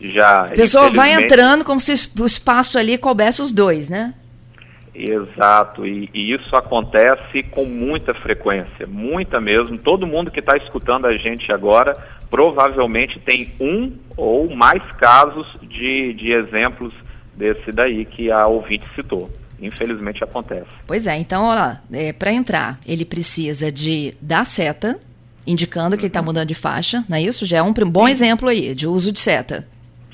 Já. 0.00 0.46
A 0.46 0.50
pessoa 0.50 0.90
vai 0.90 1.12
entrando 1.12 1.64
como 1.64 1.80
se 1.80 1.92
o 2.18 2.26
espaço 2.26 2.78
ali 2.78 2.96
coubesse 2.98 3.42
os 3.42 3.50
dois, 3.50 3.88
né? 3.88 4.14
Exato, 4.98 5.86
e, 5.86 6.08
e, 6.14 6.30
isso 6.30 6.56
acontece 6.56 7.42
com 7.50 7.66
muita 7.66 8.14
frequência, 8.14 8.86
muita 8.86 9.38
mesmo. 9.38 9.76
Todo 9.76 10.06
mundo 10.06 10.30
que 10.30 10.40
está 10.40 10.56
escutando 10.56 11.06
a 11.06 11.14
gente 11.18 11.52
agora 11.52 11.92
provavelmente 12.30 13.20
tem 13.20 13.52
um 13.60 13.92
ou 14.16 14.54
mais 14.56 14.82
casos 14.92 15.46
de, 15.62 16.14
de 16.14 16.32
exemplos 16.32 16.94
desse 17.36 17.70
daí 17.70 18.04
que 18.04 18.30
a 18.30 18.46
ouvinte 18.46 18.84
citou. 18.94 19.28
Infelizmente 19.60 20.22
acontece. 20.22 20.68
Pois 20.86 21.06
é, 21.06 21.16
então, 21.16 21.44
olha 21.44 21.80
é, 21.92 22.12
para 22.12 22.32
entrar, 22.32 22.78
ele 22.86 23.04
precisa 23.04 23.72
de 23.72 24.14
dar 24.20 24.44
seta, 24.44 25.00
indicando 25.46 25.96
que 25.96 26.00
tá 26.00 26.00
uhum. 26.00 26.00
ele 26.00 26.06
está 26.08 26.22
mudando 26.22 26.48
de 26.48 26.54
faixa, 26.54 27.04
não 27.08 27.16
é 27.16 27.22
isso? 27.22 27.46
Já 27.46 27.58
é 27.58 27.62
um 27.62 27.72
bom 27.72 28.06
Sim. 28.06 28.12
exemplo 28.12 28.48
aí 28.48 28.74
de 28.74 28.86
uso 28.86 29.12
de 29.12 29.18
seta. 29.18 29.66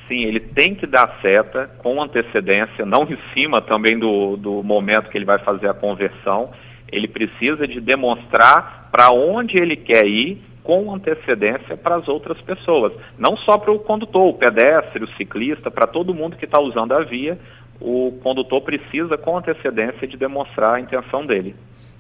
Sim, 0.07 0.25
ele 0.25 0.41
tem 0.41 0.75
que 0.75 0.87
dar 0.87 1.19
seta 1.23 1.69
com 1.79 2.03
antecedência, 2.03 2.85
não 2.85 3.05
em 3.05 3.19
cima 3.33 3.63
também 3.63 3.99
do, 3.99 4.37
do 4.37 4.63
momento 4.63 5.09
que 5.09 5.17
ele 5.17 5.25
vai 5.25 5.39
fazer 5.39 5.69
a 5.69 5.75
conversão. 5.75 6.51
Ele 6.91 7.09
precisa 7.09 7.67
de 7.67 7.81
demonstrar 7.81 8.91
para 8.93 9.11
onde 9.11 9.57
ele 9.57 9.77
quer 9.77 10.07
ir 10.07 10.39
com 10.63 10.95
antecedência 10.95 11.77
para 11.77 11.97
as 11.97 12.09
outras 12.09 12.41
pessoas. 12.43 12.93
Não 13.19 13.37
só 13.37 13.59
para 13.59 13.73
o 13.73 13.79
condutor, 13.79 14.29
o 14.29 14.35
pedestre, 14.35 15.03
o 15.05 15.09
ciclista, 15.17 15.71
para 15.71 15.87
todo 15.87 16.15
mundo 16.15 16.37
que 16.37 16.45
está 16.45 16.61
usando 16.61 16.93
a 16.93 17.03
via, 17.03 17.39
o 17.81 18.13
condutor 18.23 18.63
precisa 18.63 19.19
com 19.19 19.37
antecedência 19.37 20.07
de 20.07 20.17
demonstrar 20.17 20.75
a 20.75 20.81
intenção 20.81 21.27
dele. 21.27 21.55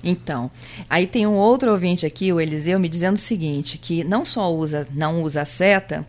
Então, 0.04 0.50
aí 0.90 1.07
tem 1.07 1.26
um 1.26 1.35
outro 1.35 1.71
ouvinte 1.71 2.04
aqui, 2.04 2.33
o 2.33 2.40
Eliseu, 2.40 2.78
me 2.78 2.88
dizendo 2.88 3.14
o 3.14 3.21
seguinte, 3.21 3.78
que 3.78 4.02
não 4.02 4.25
só 4.25 4.52
usa, 4.52 4.87
não 4.92 5.23
usa 5.23 5.42
a 5.42 5.45
seta, 5.45 6.04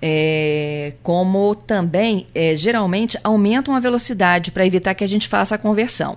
é, 0.00 0.94
como 1.02 1.54
também, 1.54 2.26
é, 2.34 2.56
geralmente, 2.56 3.18
aumentam 3.22 3.74
a 3.74 3.80
velocidade 3.80 4.50
para 4.50 4.66
evitar 4.66 4.94
que 4.94 5.04
a 5.04 5.08
gente 5.08 5.28
faça 5.28 5.54
a 5.54 5.58
conversão. 5.58 6.16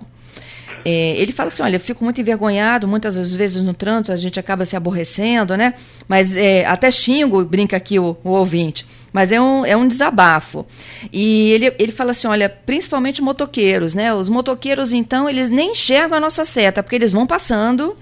É, 0.84 1.16
ele 1.16 1.32
fala 1.32 1.48
assim: 1.48 1.62
olha, 1.62 1.80
fico 1.80 2.04
muito 2.04 2.20
envergonhado, 2.20 2.86
muitas 2.86 3.34
vezes 3.34 3.60
no 3.62 3.74
trânsito 3.74 4.12
a 4.12 4.16
gente 4.16 4.38
acaba 4.38 4.64
se 4.64 4.76
aborrecendo, 4.76 5.56
né? 5.56 5.74
Mas 6.06 6.36
é, 6.36 6.64
até 6.64 6.90
xingo, 6.90 7.44
brinca 7.44 7.76
aqui 7.76 7.98
o, 7.98 8.16
o, 8.22 8.30
ouvinte. 8.30 8.86
Mas 9.12 9.32
é 9.32 9.40
um, 9.40 9.64
é 9.64 9.76
um 9.76 9.88
desabafo. 9.88 10.66
E 11.12 11.50
ele, 11.50 11.74
ele 11.78 11.92
fala 11.92 12.10
assim: 12.12 12.26
olha, 12.26 12.48
principalmente 12.48 13.22
motoqueiros, 13.22 13.94
né? 13.94 14.14
Os 14.14 14.28
motoqueiros, 14.28 14.92
então, 14.92 15.28
eles 15.28 15.50
nem 15.50 15.72
enxergam 15.72 16.18
a 16.18 16.20
nossa 16.20 16.44
seta, 16.44 16.82
porque 16.82 16.96
eles 16.96 17.12
vão 17.12 17.26
passando, 17.26 17.96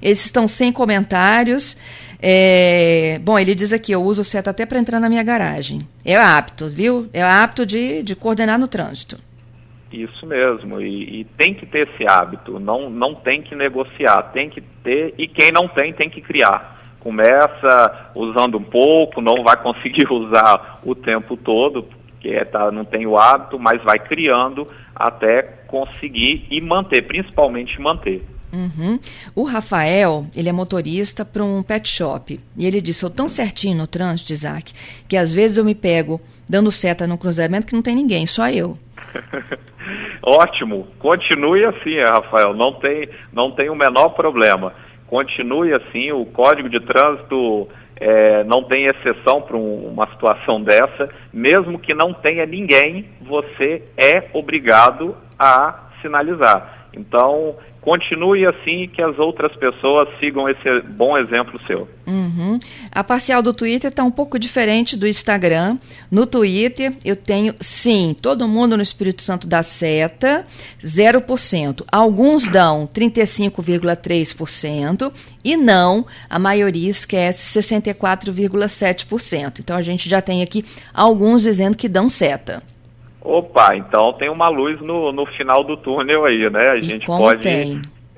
eles 0.00 0.24
estão 0.24 0.48
sem 0.48 0.72
comentários. 0.72 1.76
É, 2.20 3.20
bom, 3.22 3.38
ele 3.38 3.54
diz 3.54 3.72
aqui: 3.72 3.92
eu 3.92 4.02
uso 4.02 4.24
seta 4.24 4.50
até 4.50 4.64
para 4.64 4.78
entrar 4.78 4.98
na 4.98 5.10
minha 5.10 5.22
garagem. 5.22 5.86
É 6.04 6.16
apto, 6.16 6.70
viu? 6.70 7.08
É 7.12 7.22
apto 7.22 7.66
de, 7.66 8.02
de 8.02 8.16
coordenar 8.16 8.58
no 8.58 8.66
trânsito. 8.66 9.18
Isso 9.94 10.26
mesmo, 10.26 10.80
e, 10.80 11.20
e, 11.20 11.24
tem 11.24 11.54
que 11.54 11.64
ter 11.64 11.88
esse 11.88 12.04
hábito, 12.04 12.58
não, 12.58 12.90
não 12.90 13.14
tem 13.14 13.40
que 13.40 13.54
negociar, 13.54 14.24
tem 14.32 14.50
que 14.50 14.60
ter, 14.60 15.14
e 15.16 15.28
quem 15.28 15.52
não 15.52 15.68
tem, 15.68 15.92
tem 15.92 16.10
que 16.10 16.20
criar. 16.20 16.76
Começa 16.98 18.10
usando 18.12 18.58
um 18.58 18.62
pouco, 18.64 19.20
não 19.20 19.44
vai 19.44 19.56
conseguir 19.56 20.06
usar 20.10 20.80
o 20.84 20.96
tempo 20.96 21.36
todo, 21.36 21.84
porque 21.84 22.44
tá, 22.46 22.72
não 22.72 22.84
tem 22.84 23.06
o 23.06 23.16
hábito, 23.16 23.56
mas 23.56 23.80
vai 23.84 24.00
criando 24.00 24.66
até 24.96 25.42
conseguir 25.68 26.44
e 26.50 26.60
manter, 26.60 27.02
principalmente 27.02 27.80
manter. 27.80 28.20
Uhum. 28.52 28.98
O 29.34 29.44
Rafael, 29.44 30.26
ele 30.34 30.48
é 30.48 30.52
motorista 30.52 31.24
para 31.24 31.42
um 31.42 31.62
pet 31.62 31.88
shop. 31.88 32.40
E 32.56 32.66
ele 32.66 32.80
disse: 32.80 33.00
sou 33.00 33.10
tão 33.10 33.28
certinho 33.28 33.76
no 33.76 33.86
trânsito, 33.86 34.32
Isaac, 34.32 34.72
que 35.08 35.16
às 35.16 35.32
vezes 35.32 35.58
eu 35.58 35.64
me 35.64 35.74
pego 35.74 36.20
dando 36.48 36.70
seta 36.70 37.06
no 37.06 37.18
cruzamento 37.18 37.66
que 37.66 37.74
não 37.74 37.82
tem 37.82 37.96
ninguém, 37.96 38.26
só 38.26 38.48
eu. 38.48 38.78
Ótimo, 40.22 40.86
continue 40.98 41.64
assim, 41.64 42.00
Rafael, 42.00 42.54
não 42.54 42.72
tem, 42.74 43.08
não 43.32 43.50
tem 43.50 43.70
o 43.70 43.76
menor 43.76 44.10
problema. 44.10 44.72
Continue 45.06 45.72
assim, 45.74 46.12
o 46.12 46.24
Código 46.26 46.68
de 46.68 46.80
Trânsito 46.80 47.68
é, 47.96 48.44
não 48.44 48.64
tem 48.64 48.86
exceção 48.86 49.42
para 49.42 49.56
um, 49.56 49.86
uma 49.86 50.06
situação 50.08 50.62
dessa, 50.62 51.08
mesmo 51.32 51.78
que 51.78 51.94
não 51.94 52.12
tenha 52.12 52.46
ninguém, 52.46 53.06
você 53.20 53.82
é 53.96 54.28
obrigado 54.32 55.16
a 55.38 55.90
sinalizar. 56.00 56.83
Então, 56.98 57.54
continue 57.84 58.44
assim 58.46 58.88
que 58.88 59.02
as 59.02 59.18
outras 59.18 59.54
pessoas 59.56 60.08
sigam 60.18 60.48
esse 60.48 60.80
bom 60.88 61.18
exemplo 61.18 61.60
seu. 61.66 61.86
Uhum. 62.06 62.58
A 62.90 63.04
parcial 63.04 63.42
do 63.42 63.52
Twitter 63.52 63.90
está 63.90 64.02
um 64.02 64.10
pouco 64.10 64.38
diferente 64.38 64.96
do 64.96 65.06
Instagram. 65.06 65.76
No 66.10 66.24
Twitter 66.24 66.94
eu 67.04 67.14
tenho, 67.14 67.54
sim, 67.60 68.16
todo 68.20 68.48
mundo 68.48 68.74
no 68.76 68.82
Espírito 68.82 69.22
Santo 69.22 69.46
dá 69.46 69.62
seta, 69.62 70.46
0%. 70.82 71.84
Alguns 71.92 72.48
dão 72.48 72.86
35,3% 72.86 75.12
e 75.44 75.54
não, 75.56 76.06
a 76.28 76.38
maioria 76.38 76.88
esquece 76.88 77.60
64,7%. 77.60 79.60
Então 79.60 79.76
a 79.76 79.82
gente 79.82 80.08
já 80.08 80.22
tem 80.22 80.42
aqui 80.42 80.64
alguns 80.94 81.42
dizendo 81.42 81.76
que 81.76 81.88
dão 81.88 82.08
seta. 82.08 82.62
Opa, 83.24 83.74
então 83.74 84.12
tem 84.12 84.28
uma 84.28 84.50
luz 84.50 84.78
no, 84.82 85.10
no 85.10 85.24
final 85.24 85.64
do 85.64 85.78
túnel 85.78 86.26
aí, 86.26 86.50
né? 86.50 86.72
A 86.72 86.74
e 86.74 86.82
gente 86.82 87.06
pode. 87.06 87.48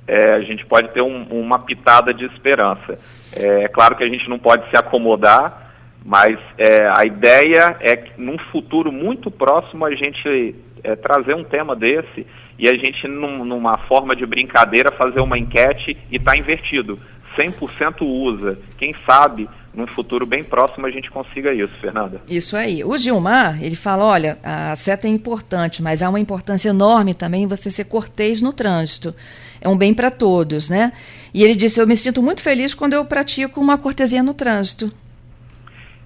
É, 0.09 0.35
a 0.35 0.41
gente 0.41 0.65
pode 0.67 0.89
ter 0.91 1.01
um, 1.01 1.23
uma 1.31 1.61
pitada 1.61 2.13
de 2.13 2.25
esperança. 2.27 2.99
É, 3.37 3.65
é, 3.65 3.69
claro 3.69 3.97
que 3.97 4.03
a 4.05 4.09
gente 4.09 4.29
não 4.29 4.39
pode 4.39 4.69
se 4.71 4.77
acomodar, 4.77 5.73
mas 6.05 6.39
é, 6.59 6.89
a 6.97 7.05
ideia 7.05 7.77
é 7.81 7.97
que 7.97 8.21
num 8.21 8.39
futuro 8.51 8.91
muito 8.91 9.31
próximo 9.31 9.85
a 9.85 9.95
gente 9.95 10.55
é, 10.83 10.97
trazer 10.97 11.35
um 11.35 11.45
tema 11.45 11.75
desse 11.75 12.27
e 12.59 12.69
a 12.69 12.73
gente, 12.73 13.07
num, 13.07 13.45
numa 13.45 13.77
forma 13.87 14.17
de 14.17 14.25
brincadeira, 14.25 14.93
fazer 14.93 15.21
uma 15.21 15.39
enquete 15.39 15.97
e 16.11 16.19
tá 16.19 16.37
invertido. 16.37 16.99
100% 17.37 18.03
usa. 18.03 18.59
Quem 18.79 18.95
sabe 19.09 19.49
num 19.77 19.87
futuro 19.89 20.25
bem 20.25 20.43
próximo 20.43 20.87
a 20.87 20.91
gente 20.91 21.11
consiga 21.11 21.53
isso, 21.53 21.75
Fernanda. 21.79 22.23
Isso 22.31 22.57
aí. 22.57 22.83
O 22.83 22.97
Gilmar, 22.97 23.63
ele 23.63 23.77
fala, 23.77 24.05
olha, 24.05 24.39
a 24.43 24.75
seta 24.75 25.07
é 25.07 25.11
importante, 25.11 25.83
mas 25.83 26.03
há 26.03 26.09
uma 26.09 26.19
importância 26.19 26.71
enorme 26.71 27.13
também 27.13 27.47
você 27.47 27.71
ser 27.71 27.85
cortês 27.85 28.41
no 28.41 28.55
trânsito. 28.55 29.15
É 29.61 29.69
um 29.69 29.77
bem 29.77 29.93
para 29.93 30.11
todos, 30.11 30.71
né? 30.71 30.93
E 31.35 31.45
ele 31.45 31.55
disse, 31.55 31.79
eu 31.79 31.87
me 31.87 31.95
sinto 31.95 32.23
muito 32.23 32.43
feliz 32.43 32.73
quando 32.73 32.95
eu 32.95 33.05
pratico 33.05 33.61
uma 33.61 33.77
cortesia 33.77 34.23
no 34.23 34.33
trânsito. 34.33 34.91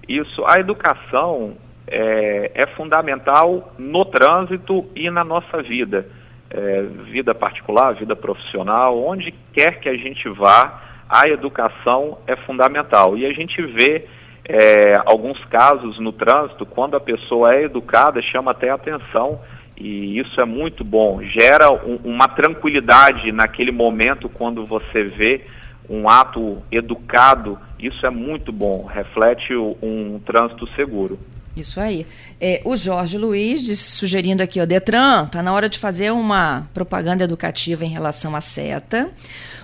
Isso, 0.07 0.43
a 0.45 0.59
educação 0.59 1.53
é, 1.87 2.51
é 2.53 2.67
fundamental 2.75 3.73
no 3.77 4.03
trânsito 4.03 4.85
e 4.93 5.09
na 5.09 5.23
nossa 5.23 5.61
vida. 5.61 6.07
É, 6.49 6.83
vida 7.09 7.33
particular, 7.33 7.93
vida 7.93 8.13
profissional, 8.17 9.01
onde 9.01 9.33
quer 9.53 9.79
que 9.79 9.87
a 9.87 9.95
gente 9.95 10.27
vá, 10.27 10.90
a 11.11 11.27
educação 11.27 12.17
é 12.25 12.37
fundamental. 12.37 13.17
E 13.17 13.25
a 13.25 13.33
gente 13.33 13.61
vê 13.61 14.07
é, 14.45 14.95
alguns 15.05 15.43
casos 15.45 15.99
no 15.99 16.13
trânsito, 16.13 16.65
quando 16.65 16.95
a 16.95 17.01
pessoa 17.01 17.53
é 17.53 17.65
educada, 17.65 18.21
chama 18.21 18.51
até 18.51 18.69
atenção, 18.69 19.41
e 19.77 20.17
isso 20.17 20.39
é 20.39 20.45
muito 20.45 20.85
bom. 20.85 21.21
Gera 21.21 21.69
um, 21.69 21.99
uma 22.05 22.29
tranquilidade 22.29 23.29
naquele 23.33 23.73
momento 23.73 24.29
quando 24.29 24.63
você 24.63 25.03
vê 25.03 25.41
um 25.89 26.07
ato 26.07 26.61
educado, 26.71 27.59
isso 27.77 28.05
é 28.05 28.09
muito 28.09 28.53
bom, 28.53 28.85
reflete 28.85 29.53
um 29.53 30.17
trânsito 30.25 30.65
seguro. 30.75 31.19
Isso 31.57 31.81
aí. 31.81 32.07
É, 32.39 32.61
o 32.63 32.77
Jorge 32.77 33.17
Luiz 33.17 33.61
disse, 33.61 33.91
sugerindo 33.91 34.41
aqui, 34.41 34.61
o 34.61 34.65
Detran, 34.65 35.25
tá 35.25 35.43
na 35.43 35.51
hora 35.51 35.67
de 35.67 35.77
fazer 35.77 36.11
uma 36.11 36.69
propaganda 36.73 37.25
educativa 37.25 37.83
em 37.83 37.89
relação 37.89 38.33
à 38.33 38.39
seta. 38.39 39.11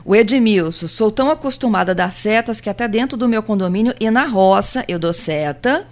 O 0.08 0.16
Edmilson, 0.16 0.88
sou 0.88 1.12
tão 1.12 1.30
acostumada 1.30 1.92
a 1.92 1.94
dar 1.94 2.14
setas 2.14 2.62
que 2.62 2.70
até 2.70 2.88
dentro 2.88 3.18
do 3.18 3.28
meu 3.28 3.44
condomínio 3.44 3.94
e 4.00 4.10
na 4.10 4.26
roça 4.26 4.86
eu 4.88 4.98
dou 4.98 5.12
seta. 5.12 5.86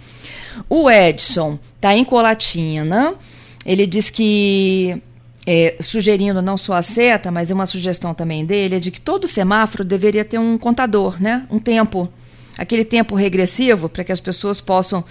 O 0.70 0.90
Edson 0.90 1.58
tá 1.78 1.94
em 1.94 2.02
Colatina. 2.02 3.12
Ele 3.66 3.86
diz 3.86 4.08
que 4.08 5.02
é, 5.46 5.76
sugerindo 5.80 6.40
não 6.40 6.56
só 6.56 6.72
a 6.72 6.80
seta, 6.80 7.30
mas 7.30 7.50
é 7.50 7.54
uma 7.54 7.66
sugestão 7.66 8.14
também 8.14 8.42
dele, 8.46 8.76
é 8.76 8.80
de 8.80 8.90
que 8.90 9.02
todo 9.02 9.28
semáforo 9.28 9.84
deveria 9.84 10.24
ter 10.24 10.38
um 10.38 10.56
contador, 10.56 11.20
né? 11.20 11.46
Um 11.50 11.58
tempo 11.58 12.10
aquele 12.56 12.86
tempo 12.86 13.14
regressivo 13.14 13.86
para 13.86 14.02
que 14.02 14.12
as 14.12 14.18
pessoas 14.18 14.62
possam 14.62 15.04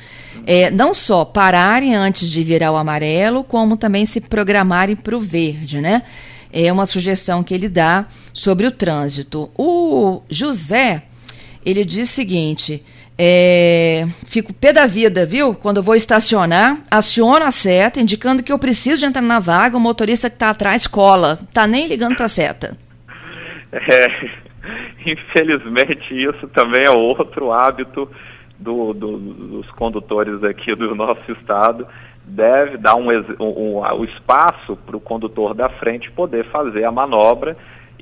é, 0.47 0.71
não 0.71 0.95
só 0.95 1.23
pararem 1.23 1.93
antes 1.93 2.27
de 2.27 2.43
virar 2.43 2.71
o 2.71 2.75
amarelo, 2.75 3.43
como 3.43 3.77
também 3.77 4.03
se 4.07 4.19
programarem 4.19 4.95
para 4.95 5.15
o 5.15 5.21
verde, 5.21 5.79
né? 5.79 6.01
É 6.51 6.71
uma 6.71 6.85
sugestão 6.85 7.43
que 7.43 7.53
ele 7.53 7.69
dá 7.69 8.05
sobre 8.33 8.65
o 8.65 8.71
trânsito. 8.71 9.49
O 9.57 10.21
José, 10.29 11.03
ele 11.65 11.83
diz 11.83 12.09
o 12.09 12.13
seguinte: 12.13 12.83
é, 13.17 14.05
fico 14.25 14.53
pé 14.53 14.73
da 14.73 14.85
vida, 14.85 15.25
viu? 15.25 15.53
Quando 15.55 15.77
eu 15.77 15.83
vou 15.83 15.95
estacionar, 15.95 16.81
aciono 16.89 17.45
a 17.45 17.51
seta, 17.51 17.99
indicando 17.99 18.43
que 18.43 18.51
eu 18.51 18.59
preciso 18.59 18.99
de 18.99 19.05
entrar 19.05 19.21
na 19.21 19.39
vaga, 19.39 19.77
o 19.77 19.79
motorista 19.79 20.29
que 20.29 20.35
está 20.35 20.49
atrás 20.49 20.87
cola. 20.87 21.39
Tá 21.53 21.65
nem 21.65 21.87
ligando 21.87 22.15
para 22.15 22.25
a 22.25 22.29
seta. 22.29 22.77
É, 23.71 24.07
Infelizmente, 25.05 26.13
isso 26.13 26.47
também 26.47 26.83
é 26.83 26.89
outro 26.89 27.51
hábito 27.51 28.09
do, 28.57 28.93
do, 28.93 29.17
dos 29.17 29.71
condutores 29.71 30.43
aqui 30.43 30.73
do 30.73 30.95
nosso 30.95 31.31
estado. 31.31 31.87
Deve 32.27 32.77
dar 32.77 32.95
um, 32.95 33.09
um, 33.39 33.43
um 33.43 33.77
o 33.79 34.05
espaço 34.05 34.75
para 34.85 34.97
o 34.97 35.01
condutor 35.01 35.53
da 35.53 35.69
frente 35.69 36.11
poder 36.11 36.45
fazer 36.45 36.83
a 36.83 36.91
manobra 36.91 37.55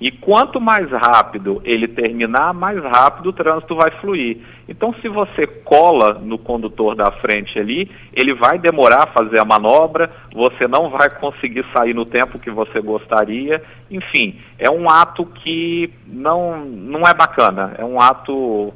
e 0.03 0.12
quanto 0.12 0.60
mais 0.60 0.89
rápido 0.92 1.62
ele 1.63 1.88
terminar, 1.88 2.53
mais 2.53 2.84
rápido 2.84 3.30
o 3.30 3.34
trânsito 3.34 3.75
vai 3.75 3.92
fluir. 4.01 4.38
Então, 4.68 4.94
se 5.01 5.08
você 5.08 5.46
cola 5.46 6.20
no 6.22 6.38
condutor 6.38 6.96
da 6.96 7.12
frente 7.22 7.58
ali, 7.60 7.89
ele 8.13 8.34
vai 8.34 8.58
demorar 8.58 9.03
a 9.03 9.08
fazer 9.08 9.39
a 9.39 9.46
manobra, 9.46 10.12
você 10.34 10.68
não 10.68 10.89
vai 10.89 11.10
conseguir 11.10 11.65
sair 11.75 11.94
no 11.94 12.06
tempo 12.06 12.39
que 12.39 12.51
você 12.51 12.82
gostaria. 12.82 13.63
Enfim, 13.89 14.39
é 14.58 14.70
um 14.70 14.89
ato 14.89 15.25
que 15.25 15.89
não, 16.06 16.65
não 16.65 17.01
é 17.08 17.13
bacana, 17.13 17.74
é 17.77 17.86
um 17.86 18.01
ato 18.01 18.74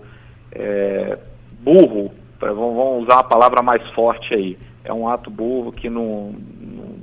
é, 0.52 1.20
burro, 1.60 2.04
vamos 2.40 3.04
usar 3.04 3.16
uma 3.16 3.24
palavra 3.24 3.62
mais 3.62 3.86
forte 3.90 4.34
aí. 4.34 4.58
É 4.88 4.94
um 4.94 5.08
ato 5.08 5.30
burro 5.30 5.72
que 5.74 5.90
não, 5.90 6.34
não, 6.60 6.96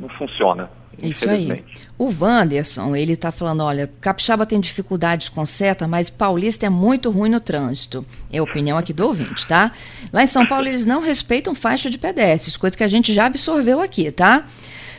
não 0.00 0.08
funciona. 0.10 0.70
Isso 1.02 1.28
aí. 1.28 1.64
O 1.96 2.12
Wanderson, 2.20 2.94
ele 2.94 3.12
está 3.12 3.30
falando, 3.30 3.62
olha, 3.62 3.90
Capixaba 4.00 4.46
tem 4.46 4.60
dificuldades 4.60 5.28
com 5.28 5.44
seta, 5.44 5.86
mas 5.86 6.08
Paulista 6.10 6.66
é 6.66 6.68
muito 6.68 7.10
ruim 7.10 7.30
no 7.30 7.40
trânsito. 7.40 8.04
É 8.32 8.38
a 8.38 8.42
opinião 8.42 8.78
aqui 8.78 8.92
do 8.92 9.04
ouvinte, 9.06 9.46
tá? 9.46 9.72
Lá 10.12 10.22
em 10.22 10.26
São 10.26 10.46
Paulo 10.46 10.66
eles 10.66 10.86
não 10.86 11.00
respeitam 11.00 11.54
faixa 11.54 11.90
de 11.90 11.98
pedestres, 11.98 12.56
coisa 12.56 12.76
que 12.76 12.84
a 12.84 12.88
gente 12.88 13.12
já 13.12 13.26
absorveu 13.26 13.80
aqui, 13.80 14.10
tá? 14.10 14.44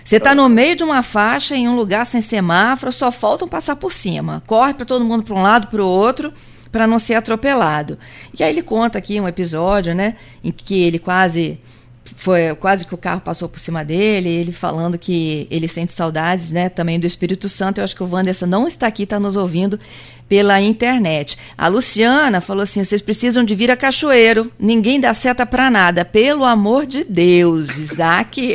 Você 0.03 0.17
está 0.17 0.33
no 0.33 0.47
meio 0.49 0.75
de 0.75 0.83
uma 0.83 1.03
faixa, 1.03 1.55
em 1.55 1.69
um 1.69 1.75
lugar 1.75 2.05
sem 2.05 2.19
semáforo, 2.19 2.91
só 2.91 3.11
faltam 3.11 3.47
passar 3.47 3.75
por 3.75 3.93
cima. 3.93 4.41
Corre 4.47 4.73
para 4.73 4.85
todo 4.85 5.05
mundo 5.05 5.23
para 5.23 5.35
um 5.35 5.41
lado, 5.41 5.67
para 5.67 5.83
o 5.83 5.87
outro, 5.87 6.33
para 6.71 6.87
não 6.87 6.99
ser 6.99 7.15
atropelado. 7.15 7.97
E 8.37 8.43
aí 8.43 8.51
ele 8.51 8.61
conta 8.61 8.97
aqui 8.97 9.19
um 9.19 9.27
episódio, 9.27 9.93
né, 9.93 10.15
em 10.43 10.51
que 10.51 10.81
ele 10.83 10.99
quase 10.99 11.59
foi 12.15 12.53
quase 12.55 12.85
que 12.85 12.93
o 12.93 12.97
carro 12.97 13.21
passou 13.21 13.47
por 13.47 13.59
cima 13.59 13.85
dele, 13.85 14.29
ele 14.29 14.51
falando 14.51 14.97
que 14.97 15.47
ele 15.49 15.67
sente 15.67 15.93
saudades, 15.93 16.51
né, 16.51 16.67
também 16.67 16.99
do 16.99 17.07
Espírito 17.07 17.47
Santo. 17.47 17.79
Eu 17.79 17.83
acho 17.83 17.95
que 17.95 18.03
o 18.03 18.09
Wanderson 18.09 18.45
não 18.45 18.67
está 18.67 18.87
aqui, 18.87 19.03
está 19.03 19.19
nos 19.19 19.37
ouvindo 19.37 19.79
pela 20.27 20.61
internet. 20.61 21.37
A 21.57 21.67
Luciana 21.67 22.41
falou 22.41 22.63
assim: 22.63 22.83
vocês 22.83 23.01
precisam 23.01 23.43
de 23.43 23.55
vir 23.55 23.71
a 23.71 23.77
Cachoeiro, 23.77 24.51
ninguém 24.59 24.99
dá 24.99 25.13
seta 25.13 25.45
para 25.45 25.69
nada, 25.69 26.05
pelo 26.05 26.45
amor 26.45 26.85
de 26.85 27.03
Deus, 27.03 27.75
Isaac. 27.77 28.53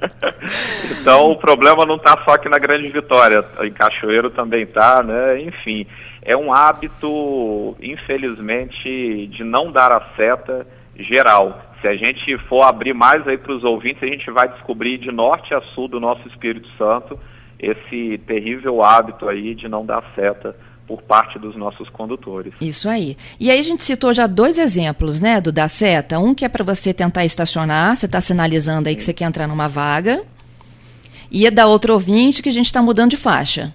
então 1.00 1.30
o 1.30 1.36
problema 1.36 1.86
não 1.86 1.96
está 1.96 2.20
só 2.24 2.34
aqui 2.34 2.48
na 2.48 2.58
Grande 2.58 2.90
Vitória, 2.90 3.44
em 3.62 3.70
Cachoeiro 3.70 4.30
também 4.30 4.66
tá, 4.66 5.02
né? 5.02 5.40
Enfim, 5.42 5.86
é 6.22 6.36
um 6.36 6.52
hábito, 6.52 7.76
infelizmente, 7.80 9.26
de 9.28 9.42
não 9.44 9.72
dar 9.72 9.92
a 9.92 10.00
seta 10.16 10.66
geral 10.96 11.70
se 11.80 11.86
a 11.86 11.96
gente 11.96 12.36
for 12.46 12.62
abrir 12.62 12.92
mais 12.92 13.26
aí 13.26 13.38
para 13.38 13.54
os 13.54 13.64
ouvintes, 13.64 14.02
a 14.02 14.06
gente 14.06 14.30
vai 14.30 14.48
descobrir 14.48 14.98
de 14.98 15.10
norte 15.10 15.54
a 15.54 15.60
sul 15.74 15.88
do 15.88 15.98
nosso 15.98 16.26
Espírito 16.28 16.68
Santo 16.76 17.18
esse 17.58 18.18
terrível 18.26 18.82
hábito 18.82 19.28
aí 19.28 19.54
de 19.54 19.68
não 19.68 19.84
dar 19.84 20.02
seta 20.14 20.56
por 20.86 21.02
parte 21.02 21.38
dos 21.38 21.56
nossos 21.56 21.88
condutores. 21.90 22.54
Isso 22.60 22.88
aí. 22.88 23.16
E 23.38 23.50
aí 23.50 23.58
a 23.58 23.62
gente 23.62 23.82
citou 23.82 24.12
já 24.12 24.26
dois 24.26 24.58
exemplos, 24.58 25.20
né, 25.20 25.40
do 25.40 25.52
da 25.52 25.68
seta. 25.68 26.18
Um 26.18 26.34
que 26.34 26.44
é 26.44 26.48
para 26.48 26.64
você 26.64 26.92
tentar 26.92 27.24
estacionar, 27.24 27.96
você 27.96 28.06
está 28.06 28.20
sinalizando 28.20 28.88
aí 28.88 28.96
que 28.96 29.02
você 29.02 29.14
quer 29.14 29.26
entrar 29.26 29.46
numa 29.46 29.68
vaga. 29.68 30.22
E 31.30 31.46
é 31.46 31.50
da 31.50 31.66
outra 31.66 31.92
ouvinte 31.92 32.42
que 32.42 32.48
a 32.48 32.52
gente 32.52 32.66
está 32.66 32.82
mudando 32.82 33.10
de 33.10 33.16
faixa. 33.16 33.72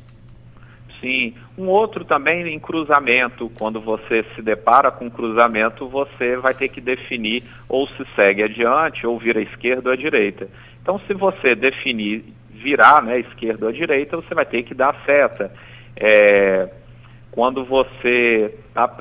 Sim. 1.06 1.36
Um 1.56 1.68
outro 1.68 2.04
também 2.04 2.48
em 2.48 2.58
cruzamento, 2.58 3.52
quando 3.60 3.80
você 3.80 4.26
se 4.34 4.42
depara 4.42 4.90
com 4.90 5.08
cruzamento, 5.08 5.88
você 5.88 6.36
vai 6.38 6.56
ter 6.56 6.68
que 6.70 6.82
definir 6.82 7.44
ou 7.70 7.88
se 7.90 8.04
segue 8.16 8.42
adiante, 8.42 9.06
ou 9.06 9.20
vira 9.20 9.40
à 9.40 9.44
esquerda 9.44 9.90
ou 9.90 9.94
à 9.94 9.96
direita. 9.96 10.48
Então, 10.82 11.00
se 11.06 11.14
você 11.14 11.54
definir 11.54 12.26
virar, 12.50 13.04
né, 13.04 13.20
esquerda 13.20 13.68
ou 13.68 13.72
direita, 13.72 14.18
você 14.18 14.34
vai 14.34 14.48
ter 14.48 14.64
que 14.64 14.74
dar 14.74 14.96
seta. 15.06 15.52
É, 15.96 16.70
quando 17.30 17.64
você 17.64 18.56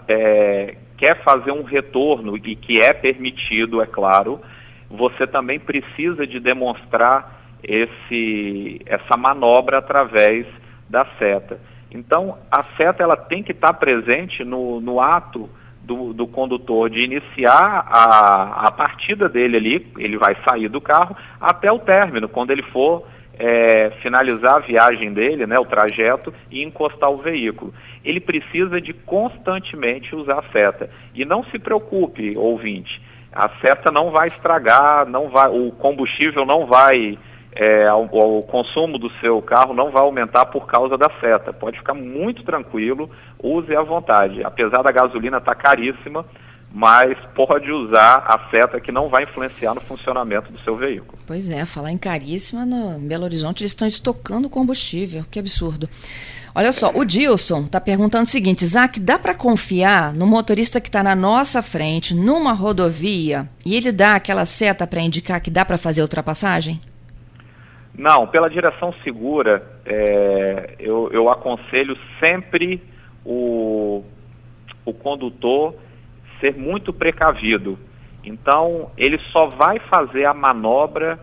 é, 0.07 0.77
quer 0.99 1.23
fazer 1.23 1.53
um 1.53 1.63
retorno, 1.63 2.37
e 2.37 2.55
que 2.55 2.83
é 2.83 2.93
permitido, 2.93 3.81
é 3.81 3.87
claro, 3.87 4.43
você 4.91 5.27
também 5.27 5.59
precisa 5.59 6.27
de 6.27 6.39
demonstrar 6.39 7.41
esse, 7.63 8.83
essa 8.85 9.17
manobra 9.17 9.79
através 9.79 10.47
da 10.87 11.07
seta. 11.19 11.59
Então, 11.95 12.37
a 12.51 12.65
seta 12.77 13.05
ela 13.05 13.17
tem 13.17 13.43
que 13.43 13.53
estar 13.53 13.73
presente 13.75 14.43
no, 14.43 14.81
no 14.81 15.01
ato 15.01 15.49
do, 15.81 16.13
do, 16.13 16.27
condutor 16.27 16.91
de 16.91 17.05
iniciar 17.05 17.87
a, 17.87 18.67
a 18.67 18.73
partida 18.73 19.29
dele 19.29 19.57
ali, 19.57 19.93
ele 19.99 20.19
vai 20.19 20.37
sair 20.47 20.69
do 20.69 20.81
carro, 20.81 21.17
até 21.41 21.71
o 21.71 21.79
término, 21.79 22.29
quando 22.29 22.51
ele 22.51 22.63
for 22.65 23.07
é, 23.39 23.91
finalizar 24.03 24.55
a 24.55 24.61
viagem 24.61 25.13
dele, 25.13 25.47
né, 25.47 25.57
o 25.59 25.65
trajeto, 25.65 26.35
e 26.51 26.65
encostar 26.65 27.11
o 27.11 27.19
veículo. 27.19 27.73
Ele 28.05 28.21
precisa 28.21 28.81
de 28.81 28.93
constantemente 28.93 30.17
usar 30.17 30.41
a 30.41 30.53
seta. 30.53 30.91
E 31.15 31.25
não 31.25 31.45
se 31.45 31.59
preocupe, 31.61 32.37
ouvinte, 32.37 33.01
a 33.33 33.49
seta 33.61 33.93
não 33.93 34.11
vai 34.11 34.29
estragar, 34.29 35.07
não 35.07 35.29
vai, 35.29 35.49
o 35.49 35.71
combustível 35.73 36.45
não 36.45 36.67
vai 36.67 37.19
é, 37.57 37.87
consumo 38.49 38.99
do 38.99 39.11
seu 39.21 39.41
carro 39.41 39.73
não 39.73 39.91
vai 39.91 40.03
aumentar 40.03 40.47
por 40.47 40.67
causa 40.67 40.99
da 40.99 41.09
seta. 41.21 41.53
Pode 41.53 41.79
ficar 41.79 41.95
muito 41.95 42.43
tranquilo, 42.43 43.09
use 43.43 43.75
à 43.75 43.83
vontade. 43.83 44.43
Apesar 44.45 44.83
da 44.83 44.91
gasolina 44.91 45.39
estar 45.39 45.55
tá 45.55 45.61
caríssima, 45.61 46.25
mas 46.73 47.17
pode 47.37 47.71
usar 47.71 48.25
a 48.27 48.51
seta 48.51 48.81
que 48.81 48.91
não 48.91 49.09
vai 49.09 49.23
influenciar 49.23 49.75
no 49.75 49.81
funcionamento 49.81 50.51
do 50.51 50.59
seu 50.61 50.77
veículo. 50.77 51.17
Pois 51.25 51.49
é, 51.49 51.65
falar 51.65 51.93
em 51.93 51.99
caríssima, 51.99 52.67
no 52.67 52.99
Belo 52.99 53.25
Horizonte 53.25 53.63
eles 53.63 53.71
estão 53.71 53.87
estocando 53.87 54.51
combustível, 54.51 55.25
que 55.31 55.39
absurdo. 55.39 55.89
Olha 56.53 56.73
só, 56.73 56.91
o 56.93 57.05
Dilson 57.05 57.67
está 57.67 57.81
perguntando 57.81 58.25
o 58.25 58.29
seguinte, 58.29 58.63
Isaac, 58.63 58.99
dá 58.99 59.19
para 59.19 59.35
confiar 59.35 60.13
no 60.15 60.27
motorista 60.27 60.81
que 60.81 60.89
está 60.89 61.03
na 61.03 61.15
nossa 61.15 61.63
frente, 61.63 62.13
numa 62.15 62.53
rodovia, 62.53 63.49
e 63.65 63.77
ele 63.77 63.93
dá 63.93 64.17
aquela 64.17 64.45
seta 64.45 64.87
para 64.87 65.01
indicar 65.01 65.41
que 65.41 65.51
dá 65.51 65.65
para 65.65 65.79
fazer 65.79 66.03
ultrapassagem? 66.03 66.81
Não, 67.97 68.27
pela 68.27 68.51
direção 68.51 68.93
segura, 69.05 69.65
é, 69.87 70.75
eu, 70.81 71.09
eu 71.13 71.31
aconselho 71.31 71.97
sempre 72.19 72.83
o, 73.25 74.05
o 74.85 74.93
condutor 74.93 75.77
ser 76.41 76.57
muito 76.57 76.93
precavido. 76.93 77.79
Então, 78.25 78.91
ele 78.97 79.19
só 79.31 79.47
vai 79.47 79.79
fazer 79.79 80.25
a 80.25 80.35
manobra 80.35 81.21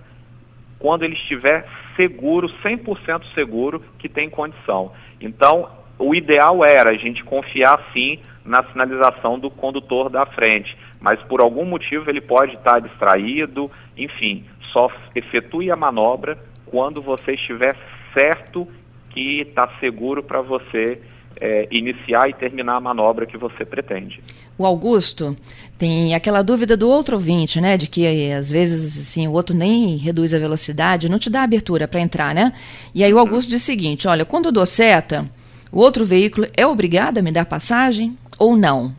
quando 0.80 1.04
ele 1.04 1.16
estiver 1.16 1.66
seguro, 1.96 2.48
100% 2.64 3.24
seguro, 3.34 3.84
que 4.00 4.08
tem 4.08 4.30
condição. 4.30 4.94
Então, 5.20 5.70
o 6.00 6.16
ideal 6.16 6.64
era 6.64 6.92
a 6.92 6.98
gente 6.98 7.24
confiar 7.24 7.80
sim 7.92 8.20
na 8.46 8.64
sinalização 8.72 9.38
do 9.38 9.52
condutor 9.52 10.10
da 10.10 10.26
frente, 10.26 10.76
mas 11.00 11.22
por 11.24 11.44
algum 11.44 11.66
motivo 11.66 12.10
ele 12.10 12.22
pode 12.22 12.56
estar 12.56 12.80
distraído, 12.80 13.70
enfim, 13.96 14.46
só 14.72 14.90
efetue 15.14 15.70
a 15.70 15.76
manobra 15.76 16.38
quando 16.72 17.02
você 17.02 17.34
estiver 17.34 17.76
certo 18.14 18.68
que 19.12 19.42
está 19.42 19.68
seguro 19.80 20.24
para 20.24 20.42
você 20.42 21.00
é, 21.40 21.68
iniciar 21.72 22.30
e 22.30 22.34
terminar 22.34 22.78
a 22.78 22.80
manobra 22.80 23.26
que 23.26 23.38
você 23.38 23.66
pretende. 23.66 24.22
O 24.58 24.66
Augusto 24.66 25.36
tem 25.78 26.16
aquela 26.16 26.42
dúvida 26.42 26.78
do 26.78 26.88
outro 26.88 27.16
ouvinte, 27.16 27.60
né, 27.60 27.78
de 27.78 27.88
que 27.88 28.32
às 28.32 28.52
vezes 28.52 28.98
assim 29.00 29.28
o 29.28 29.34
outro 29.34 29.56
nem 29.56 29.98
reduz 29.98 30.34
a 30.34 30.40
velocidade, 30.40 31.10
não 31.10 31.20
te 31.20 31.30
dá 31.30 31.44
abertura 31.44 31.88
para 31.88 32.00
entrar, 32.00 32.34
né? 32.34 32.54
E 32.94 33.04
aí 33.04 33.14
o 33.14 33.20
Augusto 33.20 33.50
diz 33.50 33.62
o 33.62 33.66
seguinte: 33.66 34.08
olha, 34.08 34.26
quando 34.26 34.46
eu 34.46 34.52
dou 34.52 34.66
seta, 34.66 35.30
o 35.72 35.80
outro 35.80 36.06
veículo 36.06 36.48
é 36.56 36.66
obrigado 36.66 37.18
a 37.18 37.22
me 37.22 37.32
dar 37.32 37.46
passagem 37.46 38.18
ou 38.38 38.56
não? 38.56 38.96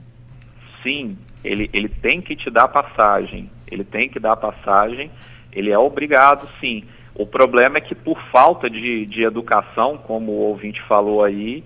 Sim, 0.82 1.16
ele, 1.44 1.70
ele 1.72 1.88
tem 1.88 2.20
que 2.20 2.34
te 2.34 2.50
dar 2.50 2.68
passagem. 2.68 3.50
Ele 3.70 3.84
tem 3.84 4.08
que 4.08 4.18
dar 4.18 4.36
passagem. 4.36 5.10
Ele 5.52 5.70
é 5.70 5.78
obrigado, 5.78 6.48
sim. 6.60 6.84
O 7.14 7.26
problema 7.26 7.78
é 7.78 7.80
que 7.80 7.94
por 7.94 8.18
falta 8.30 8.68
de, 8.70 9.06
de 9.06 9.22
educação, 9.22 9.98
como 9.98 10.32
o 10.32 10.48
ouvinte 10.48 10.80
falou 10.82 11.22
aí, 11.22 11.62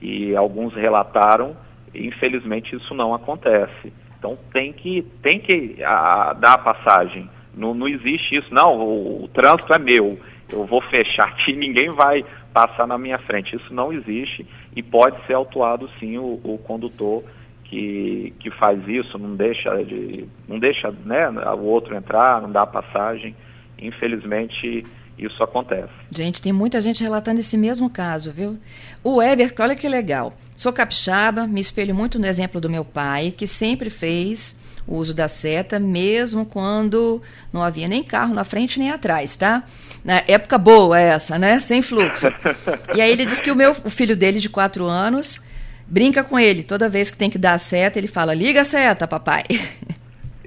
e 0.00 0.34
alguns 0.34 0.74
relataram, 0.74 1.56
infelizmente 1.94 2.74
isso 2.74 2.94
não 2.94 3.14
acontece. 3.14 3.92
Então 4.18 4.36
tem 4.52 4.72
que, 4.72 5.02
tem 5.22 5.38
que 5.38 5.82
a, 5.84 6.32
dar 6.34 6.54
a 6.54 6.58
passagem. 6.58 7.28
Não, 7.54 7.74
não 7.74 7.88
existe 7.88 8.36
isso, 8.36 8.52
não, 8.52 8.78
o, 8.78 9.24
o 9.24 9.28
trânsito 9.28 9.72
é 9.72 9.78
meu, 9.78 10.18
eu 10.50 10.64
vou 10.64 10.80
fechar 10.82 11.28
aqui, 11.28 11.54
ninguém 11.56 11.90
vai 11.90 12.24
passar 12.52 12.86
na 12.86 12.98
minha 12.98 13.18
frente. 13.18 13.54
Isso 13.54 13.72
não 13.72 13.92
existe 13.92 14.46
e 14.74 14.82
pode 14.82 15.16
ser 15.26 15.34
autuado 15.34 15.88
sim 15.98 16.18
o, 16.18 16.40
o 16.44 16.58
condutor 16.58 17.22
que, 17.64 18.32
que 18.40 18.50
faz 18.50 18.80
isso, 18.88 19.18
não 19.18 19.36
deixa, 19.36 19.84
de, 19.84 20.26
não 20.48 20.58
deixa 20.58 20.90
né, 21.04 21.28
o 21.28 21.64
outro 21.64 21.94
entrar, 21.94 22.40
não 22.40 22.50
dá 22.50 22.66
passagem. 22.66 23.34
Infelizmente, 23.80 24.84
isso 25.18 25.42
acontece. 25.42 25.92
Gente, 26.14 26.40
tem 26.40 26.52
muita 26.52 26.80
gente 26.80 27.02
relatando 27.02 27.40
esse 27.40 27.56
mesmo 27.56 27.90
caso, 27.90 28.30
viu? 28.30 28.58
O 29.02 29.16
Weber, 29.16 29.52
olha 29.58 29.74
que 29.74 29.88
legal. 29.88 30.36
Sou 30.54 30.72
capixaba, 30.72 31.46
me 31.46 31.60
espelho 31.60 31.94
muito 31.94 32.18
no 32.18 32.26
exemplo 32.26 32.60
do 32.60 32.70
meu 32.70 32.84
pai, 32.84 33.32
que 33.36 33.46
sempre 33.46 33.90
fez 33.90 34.56
o 34.86 34.96
uso 34.96 35.12
da 35.12 35.28
seta, 35.28 35.78
mesmo 35.78 36.46
quando 36.46 37.20
não 37.52 37.62
havia 37.62 37.86
nem 37.86 38.02
carro 38.02 38.34
na 38.34 38.42
frente 38.42 38.78
nem 38.78 38.90
atrás, 38.90 39.36
tá? 39.36 39.62
Na 40.04 40.22
época 40.26 40.56
boa 40.56 40.98
essa, 40.98 41.38
né? 41.38 41.60
Sem 41.60 41.82
fluxo. 41.82 42.28
E 42.94 43.00
aí 43.00 43.10
ele 43.10 43.26
diz 43.26 43.40
que 43.40 43.50
o 43.50 43.56
meu 43.56 43.72
o 43.84 43.90
filho 43.90 44.16
dele 44.16 44.40
de 44.40 44.48
quatro 44.48 44.86
anos 44.86 45.40
brinca 45.86 46.24
com 46.24 46.38
ele. 46.38 46.62
Toda 46.62 46.88
vez 46.88 47.10
que 47.10 47.16
tem 47.16 47.28
que 47.28 47.38
dar 47.38 47.52
a 47.52 47.58
seta, 47.58 47.98
ele 47.98 48.08
fala: 48.08 48.34
liga 48.34 48.62
a 48.62 48.64
seta, 48.64 49.06
papai. 49.06 49.44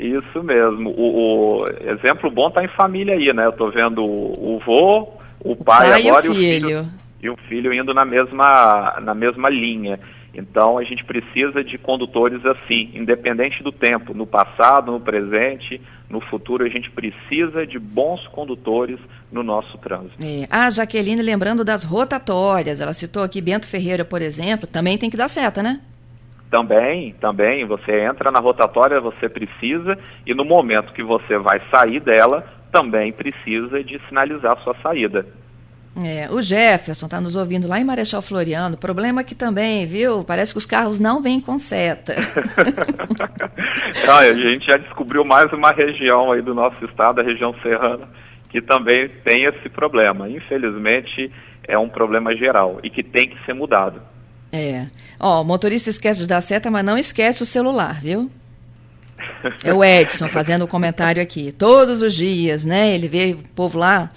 Isso 0.01 0.43
mesmo. 0.43 0.89
O, 0.89 1.61
o 1.61 1.67
exemplo 1.67 2.31
bom 2.31 2.47
está 2.47 2.63
em 2.63 2.67
família 2.69 3.13
aí, 3.13 3.31
né? 3.33 3.45
Eu 3.45 3.51
estou 3.51 3.71
vendo 3.71 4.03
o, 4.03 4.55
o 4.55 4.59
vô, 4.65 5.13
o 5.39 5.55
pai, 5.55 5.89
pai 5.89 6.07
agora 6.07 6.25
e 6.25 6.29
o, 6.29 6.33
filho. 6.33 6.69
e 6.69 6.75
o 6.75 6.83
filho. 6.83 6.85
E 7.23 7.29
o 7.29 7.37
filho 7.47 7.73
indo 7.73 7.93
na 7.93 8.03
mesma, 8.03 8.99
na 9.01 9.13
mesma 9.13 9.47
linha. 9.47 9.99
Então 10.33 10.77
a 10.77 10.83
gente 10.83 11.03
precisa 11.03 11.63
de 11.63 11.77
condutores 11.77 12.43
assim, 12.45 12.89
independente 12.93 13.61
do 13.61 13.71
tempo, 13.71 14.13
no 14.13 14.25
passado, 14.25 14.91
no 14.91 14.99
presente, 14.99 15.79
no 16.09 16.21
futuro, 16.21 16.65
a 16.65 16.69
gente 16.69 16.89
precisa 16.89 17.67
de 17.67 17.77
bons 17.77 18.25
condutores 18.27 18.97
no 19.31 19.43
nosso 19.43 19.77
trânsito. 19.77 20.15
É. 20.25 20.47
A 20.49 20.69
Jaqueline, 20.69 21.21
lembrando 21.21 21.63
das 21.65 21.83
rotatórias, 21.83 22.79
ela 22.79 22.93
citou 22.93 23.23
aqui 23.23 23.41
Bento 23.41 23.67
Ferreira, 23.67 24.05
por 24.05 24.21
exemplo, 24.21 24.65
também 24.65 24.97
tem 24.97 25.09
que 25.09 25.17
dar 25.17 25.27
seta, 25.27 25.61
né? 25.61 25.81
Também, 26.51 27.13
também. 27.13 27.65
Você 27.65 28.01
entra 28.01 28.29
na 28.29 28.39
rotatória, 28.39 28.99
você 28.99 29.29
precisa, 29.29 29.97
e 30.27 30.35
no 30.35 30.43
momento 30.43 30.93
que 30.93 31.01
você 31.01 31.37
vai 31.37 31.61
sair 31.73 32.01
dela, 32.01 32.45
também 32.71 33.13
precisa 33.13 33.81
de 33.81 33.99
sinalizar 34.07 34.61
sua 34.61 34.75
saída. 34.83 35.25
É, 36.03 36.29
o 36.31 36.41
Jefferson 36.41 37.05
está 37.05 37.19
nos 37.19 37.35
ouvindo 37.35 37.67
lá 37.67 37.79
em 37.79 37.83
Marechal 37.83 38.21
Floriano. 38.21 38.77
Problema 38.77 39.23
que 39.23 39.35
também, 39.35 39.85
viu? 39.85 40.23
Parece 40.23 40.53
que 40.53 40.57
os 40.57 40.65
carros 40.65 40.99
não 40.99 41.21
vêm 41.21 41.41
com 41.41 41.57
seta. 41.57 42.13
a 44.07 44.33
gente 44.33 44.65
já 44.65 44.77
descobriu 44.77 45.25
mais 45.25 45.51
uma 45.51 45.71
região 45.71 46.31
aí 46.31 46.41
do 46.41 46.53
nosso 46.53 46.83
estado, 46.85 47.19
a 47.19 47.23
região 47.23 47.53
serrana, 47.61 48.07
que 48.49 48.61
também 48.61 49.09
tem 49.23 49.45
esse 49.45 49.67
problema. 49.69 50.29
Infelizmente, 50.29 51.29
é 51.67 51.77
um 51.77 51.89
problema 51.89 52.33
geral 52.35 52.79
e 52.83 52.89
que 52.89 53.03
tem 53.03 53.29
que 53.29 53.45
ser 53.45 53.53
mudado. 53.53 54.01
É. 54.51 54.85
Ó, 55.19 55.41
o 55.41 55.45
motorista 55.45 55.89
esquece 55.89 56.19
de 56.21 56.27
dar 56.27 56.41
seta, 56.41 56.69
mas 56.69 56.83
não 56.83 56.97
esquece 56.97 57.43
o 57.43 57.45
celular, 57.45 58.01
viu? 58.01 58.29
É 59.63 59.73
o 59.73 59.83
Edson 59.83 60.27
fazendo 60.27 60.63
o 60.63 60.65
um 60.65 60.67
comentário 60.67 61.21
aqui. 61.21 61.51
Todos 61.51 62.01
os 62.01 62.13
dias, 62.13 62.65
né? 62.65 62.93
Ele 62.93 63.07
vê 63.07 63.33
o 63.33 63.47
povo 63.55 63.77
lá 63.77 64.09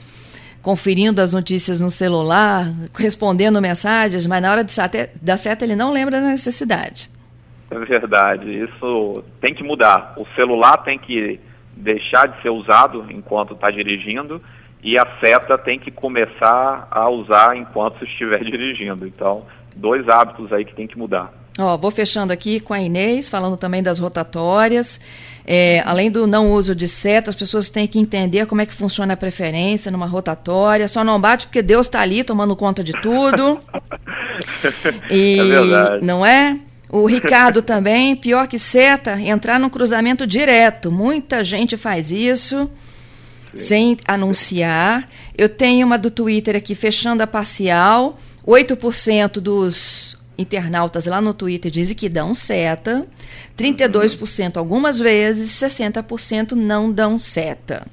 conferindo 0.62 1.20
as 1.20 1.32
notícias 1.32 1.78
no 1.78 1.90
celular, 1.90 2.64
respondendo 2.98 3.60
mensagens, 3.60 4.26
mas 4.26 4.40
na 4.40 4.50
hora 4.50 4.64
de 4.64 4.74
dar 5.20 5.36
seta 5.36 5.62
ele 5.62 5.76
não 5.76 5.92
lembra 5.92 6.20
da 6.20 6.28
necessidade. 6.28 7.10
É 7.70 7.78
verdade, 7.78 8.64
isso 8.64 9.22
tem 9.40 9.54
que 9.54 9.62
mudar. 9.62 10.14
O 10.16 10.26
celular 10.34 10.78
tem 10.78 10.98
que 10.98 11.38
deixar 11.76 12.28
de 12.28 12.40
ser 12.40 12.48
usado 12.48 13.04
enquanto 13.10 13.52
está 13.52 13.70
dirigindo 13.70 14.40
e 14.82 14.98
a 14.98 15.06
seta 15.18 15.58
tem 15.58 15.78
que 15.78 15.90
começar 15.90 16.88
a 16.90 17.08
usar 17.10 17.56
enquanto 17.56 18.04
estiver 18.04 18.44
dirigindo. 18.44 19.06
Então, 19.06 19.44
dois 19.76 20.08
hábitos 20.08 20.52
aí 20.52 20.64
que 20.64 20.74
tem 20.74 20.86
que 20.86 20.98
mudar. 20.98 21.32
Ó, 21.58 21.76
vou 21.76 21.90
fechando 21.90 22.32
aqui 22.32 22.58
com 22.58 22.74
a 22.74 22.80
Inês, 22.80 23.28
falando 23.28 23.56
também 23.56 23.82
das 23.82 24.00
rotatórias. 24.00 25.00
É, 25.46 25.82
além 25.84 26.10
do 26.10 26.26
não 26.26 26.52
uso 26.52 26.74
de 26.74 26.88
seta, 26.88 27.30
as 27.30 27.36
pessoas 27.36 27.68
têm 27.68 27.86
que 27.86 27.98
entender 27.98 28.46
como 28.46 28.60
é 28.60 28.66
que 28.66 28.72
funciona 28.72 29.14
a 29.14 29.16
preferência 29.16 29.92
numa 29.92 30.06
rotatória. 30.06 30.88
Só 30.88 31.04
não 31.04 31.20
bate 31.20 31.46
porque 31.46 31.62
Deus 31.62 31.86
está 31.86 32.00
ali 32.00 32.24
tomando 32.24 32.56
conta 32.56 32.82
de 32.82 32.92
tudo. 33.00 33.60
E, 35.08 35.38
é 35.38 35.44
verdade. 35.44 36.04
Não 36.04 36.26
é? 36.26 36.58
O 36.88 37.06
Ricardo 37.06 37.62
também, 37.62 38.16
pior 38.16 38.48
que 38.48 38.58
seta, 38.58 39.20
entrar 39.20 39.60
num 39.60 39.70
cruzamento 39.70 40.26
direto. 40.26 40.90
Muita 40.90 41.44
gente 41.44 41.76
faz 41.76 42.10
isso 42.10 42.68
Sim. 43.54 43.66
sem 43.66 43.98
anunciar. 44.06 45.08
Eu 45.36 45.48
tenho 45.48 45.86
uma 45.86 45.96
do 45.96 46.10
Twitter 46.10 46.56
aqui, 46.56 46.74
fechando 46.74 47.22
a 47.22 47.26
parcial. 47.28 48.18
8% 48.46 49.40
dos 49.40 50.16
internautas 50.36 51.06
lá 51.06 51.20
no 51.20 51.32
Twitter 51.32 51.70
dizem 51.70 51.96
que 51.96 52.08
dão 52.08 52.34
seta, 52.34 53.06
32% 53.56 54.56
algumas 54.56 54.98
vezes, 54.98 55.50
60% 55.52 56.52
não 56.52 56.90
dão 56.90 57.18
seta. 57.18 57.86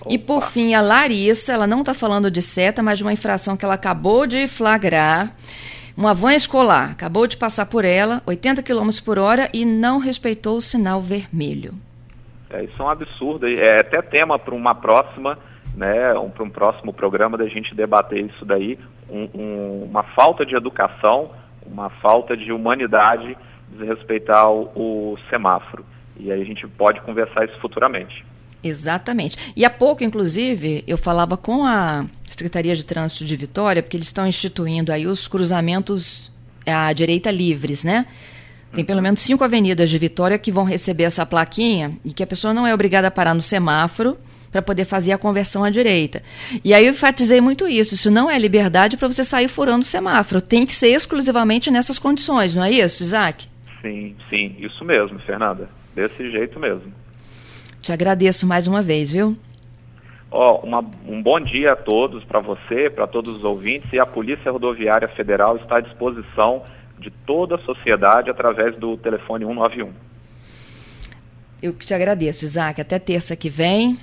Opa. 0.00 0.12
E 0.12 0.18
por 0.18 0.42
fim, 0.42 0.74
a 0.74 0.80
Larissa, 0.80 1.52
ela 1.52 1.66
não 1.66 1.80
está 1.80 1.94
falando 1.94 2.30
de 2.30 2.42
seta, 2.42 2.82
mas 2.82 2.98
de 2.98 3.04
uma 3.04 3.12
infração 3.12 3.56
que 3.56 3.64
ela 3.64 3.74
acabou 3.74 4.26
de 4.26 4.46
flagrar. 4.46 5.34
Uma 5.96 6.14
van 6.14 6.34
escolar 6.34 6.92
acabou 6.92 7.26
de 7.26 7.36
passar 7.36 7.66
por 7.66 7.84
ela, 7.84 8.22
80 8.26 8.62
km 8.62 8.90
por 9.04 9.18
hora, 9.18 9.48
e 9.52 9.64
não 9.64 9.98
respeitou 9.98 10.56
o 10.56 10.60
sinal 10.60 11.00
vermelho. 11.00 11.74
É, 12.50 12.64
isso 12.64 12.80
é 12.80 12.84
um 12.84 12.88
absurdo. 12.88 13.46
É 13.46 13.80
até 13.80 14.00
tema 14.02 14.38
para 14.38 14.54
uma 14.54 14.74
próxima, 14.74 15.38
né, 15.76 16.12
um, 16.18 16.30
para 16.30 16.44
um 16.44 16.50
próximo 16.50 16.92
programa 16.92 17.36
da 17.36 17.46
gente 17.46 17.74
debater 17.74 18.24
isso 18.24 18.44
daí. 18.44 18.78
Um, 19.08 19.28
um, 19.34 19.84
uma 19.84 20.02
falta 20.02 20.44
de 20.44 20.54
educação, 20.54 21.30
uma 21.66 21.90
falta 21.90 22.36
de 22.36 22.52
humanidade 22.52 23.36
desrespeitar 23.70 24.50
o, 24.50 24.70
o 24.74 25.18
semáforo. 25.30 25.84
E 26.16 26.32
aí 26.32 26.40
a 26.40 26.44
gente 26.44 26.66
pode 26.66 27.00
conversar 27.02 27.44
isso 27.44 27.58
futuramente. 27.60 28.24
Exatamente. 28.62 29.52
E 29.56 29.64
há 29.64 29.70
pouco, 29.70 30.02
inclusive, 30.02 30.82
eu 30.86 30.98
falava 30.98 31.36
com 31.36 31.64
a 31.64 32.06
Secretaria 32.24 32.74
de 32.74 32.84
Trânsito 32.84 33.24
de 33.24 33.36
Vitória, 33.36 33.82
porque 33.82 33.96
eles 33.96 34.08
estão 34.08 34.26
instituindo 34.26 34.92
aí 34.92 35.06
os 35.06 35.28
cruzamentos 35.28 36.32
à 36.66 36.92
direita 36.92 37.30
livres, 37.30 37.84
né? 37.84 38.06
Tem 38.74 38.84
pelo 38.84 39.00
menos 39.00 39.20
cinco 39.20 39.44
avenidas 39.44 39.88
de 39.88 39.96
Vitória 39.96 40.38
que 40.38 40.52
vão 40.52 40.64
receber 40.64 41.04
essa 41.04 41.24
plaquinha 41.24 41.92
e 42.04 42.12
que 42.12 42.22
a 42.22 42.26
pessoa 42.26 42.52
não 42.52 42.66
é 42.66 42.74
obrigada 42.74 43.08
a 43.08 43.10
parar 43.10 43.34
no 43.34 43.40
semáforo 43.40 44.18
para 44.50 44.62
poder 44.62 44.84
fazer 44.84 45.12
a 45.12 45.18
conversão 45.18 45.64
à 45.64 45.70
direita. 45.70 46.22
E 46.64 46.72
aí 46.72 46.86
eu 46.86 46.92
enfatizei 46.92 47.40
muito 47.40 47.66
isso. 47.68 47.94
Isso 47.94 48.10
não 48.10 48.30
é 48.30 48.38
liberdade 48.38 48.96
para 48.96 49.08
você 49.08 49.24
sair 49.24 49.48
furando 49.48 49.82
o 49.82 49.86
semáforo. 49.86 50.40
Tem 50.40 50.64
que 50.66 50.74
ser 50.74 50.88
exclusivamente 50.88 51.70
nessas 51.70 51.98
condições, 51.98 52.54
não 52.54 52.64
é 52.64 52.70
isso, 52.70 53.02
Isaac? 53.02 53.46
Sim, 53.82 54.16
sim, 54.28 54.56
isso 54.58 54.84
mesmo, 54.84 55.18
Fernanda. 55.20 55.68
Desse 55.94 56.30
jeito 56.30 56.58
mesmo. 56.58 56.92
Te 57.80 57.92
agradeço 57.92 58.46
mais 58.46 58.66
uma 58.66 58.82
vez, 58.82 59.10
viu? 59.10 59.36
Ó, 60.30 60.60
uma, 60.60 60.84
um 61.06 61.22
bom 61.22 61.40
dia 61.40 61.72
a 61.72 61.76
todos, 61.76 62.22
para 62.24 62.40
você, 62.40 62.90
para 62.90 63.06
todos 63.06 63.36
os 63.36 63.44
ouvintes, 63.44 63.90
e 63.92 63.98
a 63.98 64.04
Polícia 64.04 64.52
Rodoviária 64.52 65.08
Federal 65.08 65.56
está 65.56 65.76
à 65.76 65.80
disposição 65.80 66.62
de 66.98 67.10
toda 67.10 67.54
a 67.54 67.58
sociedade 67.60 68.28
através 68.28 68.76
do 68.76 68.96
telefone 68.98 69.44
191. 69.44 69.90
Eu 71.62 71.72
que 71.72 71.86
te 71.86 71.94
agradeço, 71.94 72.44
Isaac. 72.44 72.80
Até 72.80 72.98
terça 72.98 73.34
que 73.34 73.48
vem. 73.48 73.98